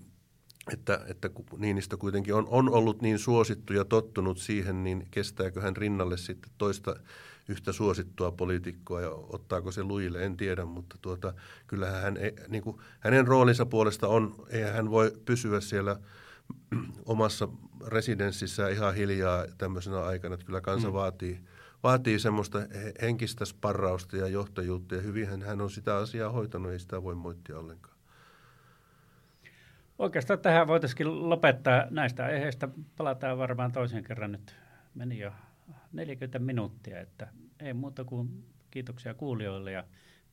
[0.72, 5.76] että, että Niinistö kuitenkin on, on ollut niin suosittu ja tottunut siihen, niin kestääkö hän
[5.76, 6.97] rinnalle sitten toista
[7.49, 11.34] yhtä suosittua poliitikkoa ja ottaako se lujille, en tiedä, mutta tuota,
[11.66, 12.18] kyllähän hän,
[12.49, 15.97] niin kuin, hänen roolinsa puolesta on, eihän hän voi pysyä siellä
[17.07, 17.49] omassa
[17.86, 20.95] residenssissä ihan hiljaa tämmöisenä aikana, että kyllä kansa mm.
[20.95, 21.41] vaatii,
[21.82, 22.59] vaatii semmoista
[23.03, 27.59] henkistä sparrausta ja johtajuutta ja hyvin hän on sitä asiaa hoitanut, ei sitä voi moittia
[27.59, 28.01] ollenkaan.
[29.99, 32.68] Oikeastaan tähän voitaisiin lopettaa näistä aiheista.
[32.97, 34.57] Palataan varmaan toisen kerran nyt.
[34.95, 35.32] Meni jo
[35.92, 37.28] 40 minuuttia, että
[37.60, 39.84] ei muuta kuin kiitoksia kuulijoille ja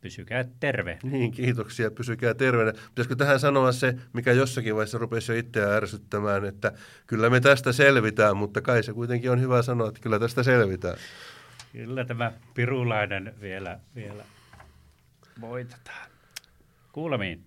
[0.02, 1.00] pysykää terve.
[1.04, 2.74] Niin, kiitoksia, pysykää terveenä.
[2.90, 6.72] Pitäisikö tähän sanoa se, mikä jossakin vaiheessa rupesi jo itseään ärsyttämään, että
[7.08, 10.98] kyllä me tästä selvitään, mutta kai se kuitenkin on hyvä sanoa, että kyllä tästä selvitään.
[11.72, 14.24] Kyllä tämä pirulainen vielä, vielä
[15.42, 16.10] voitetaan.
[16.92, 17.47] Kuulemiin.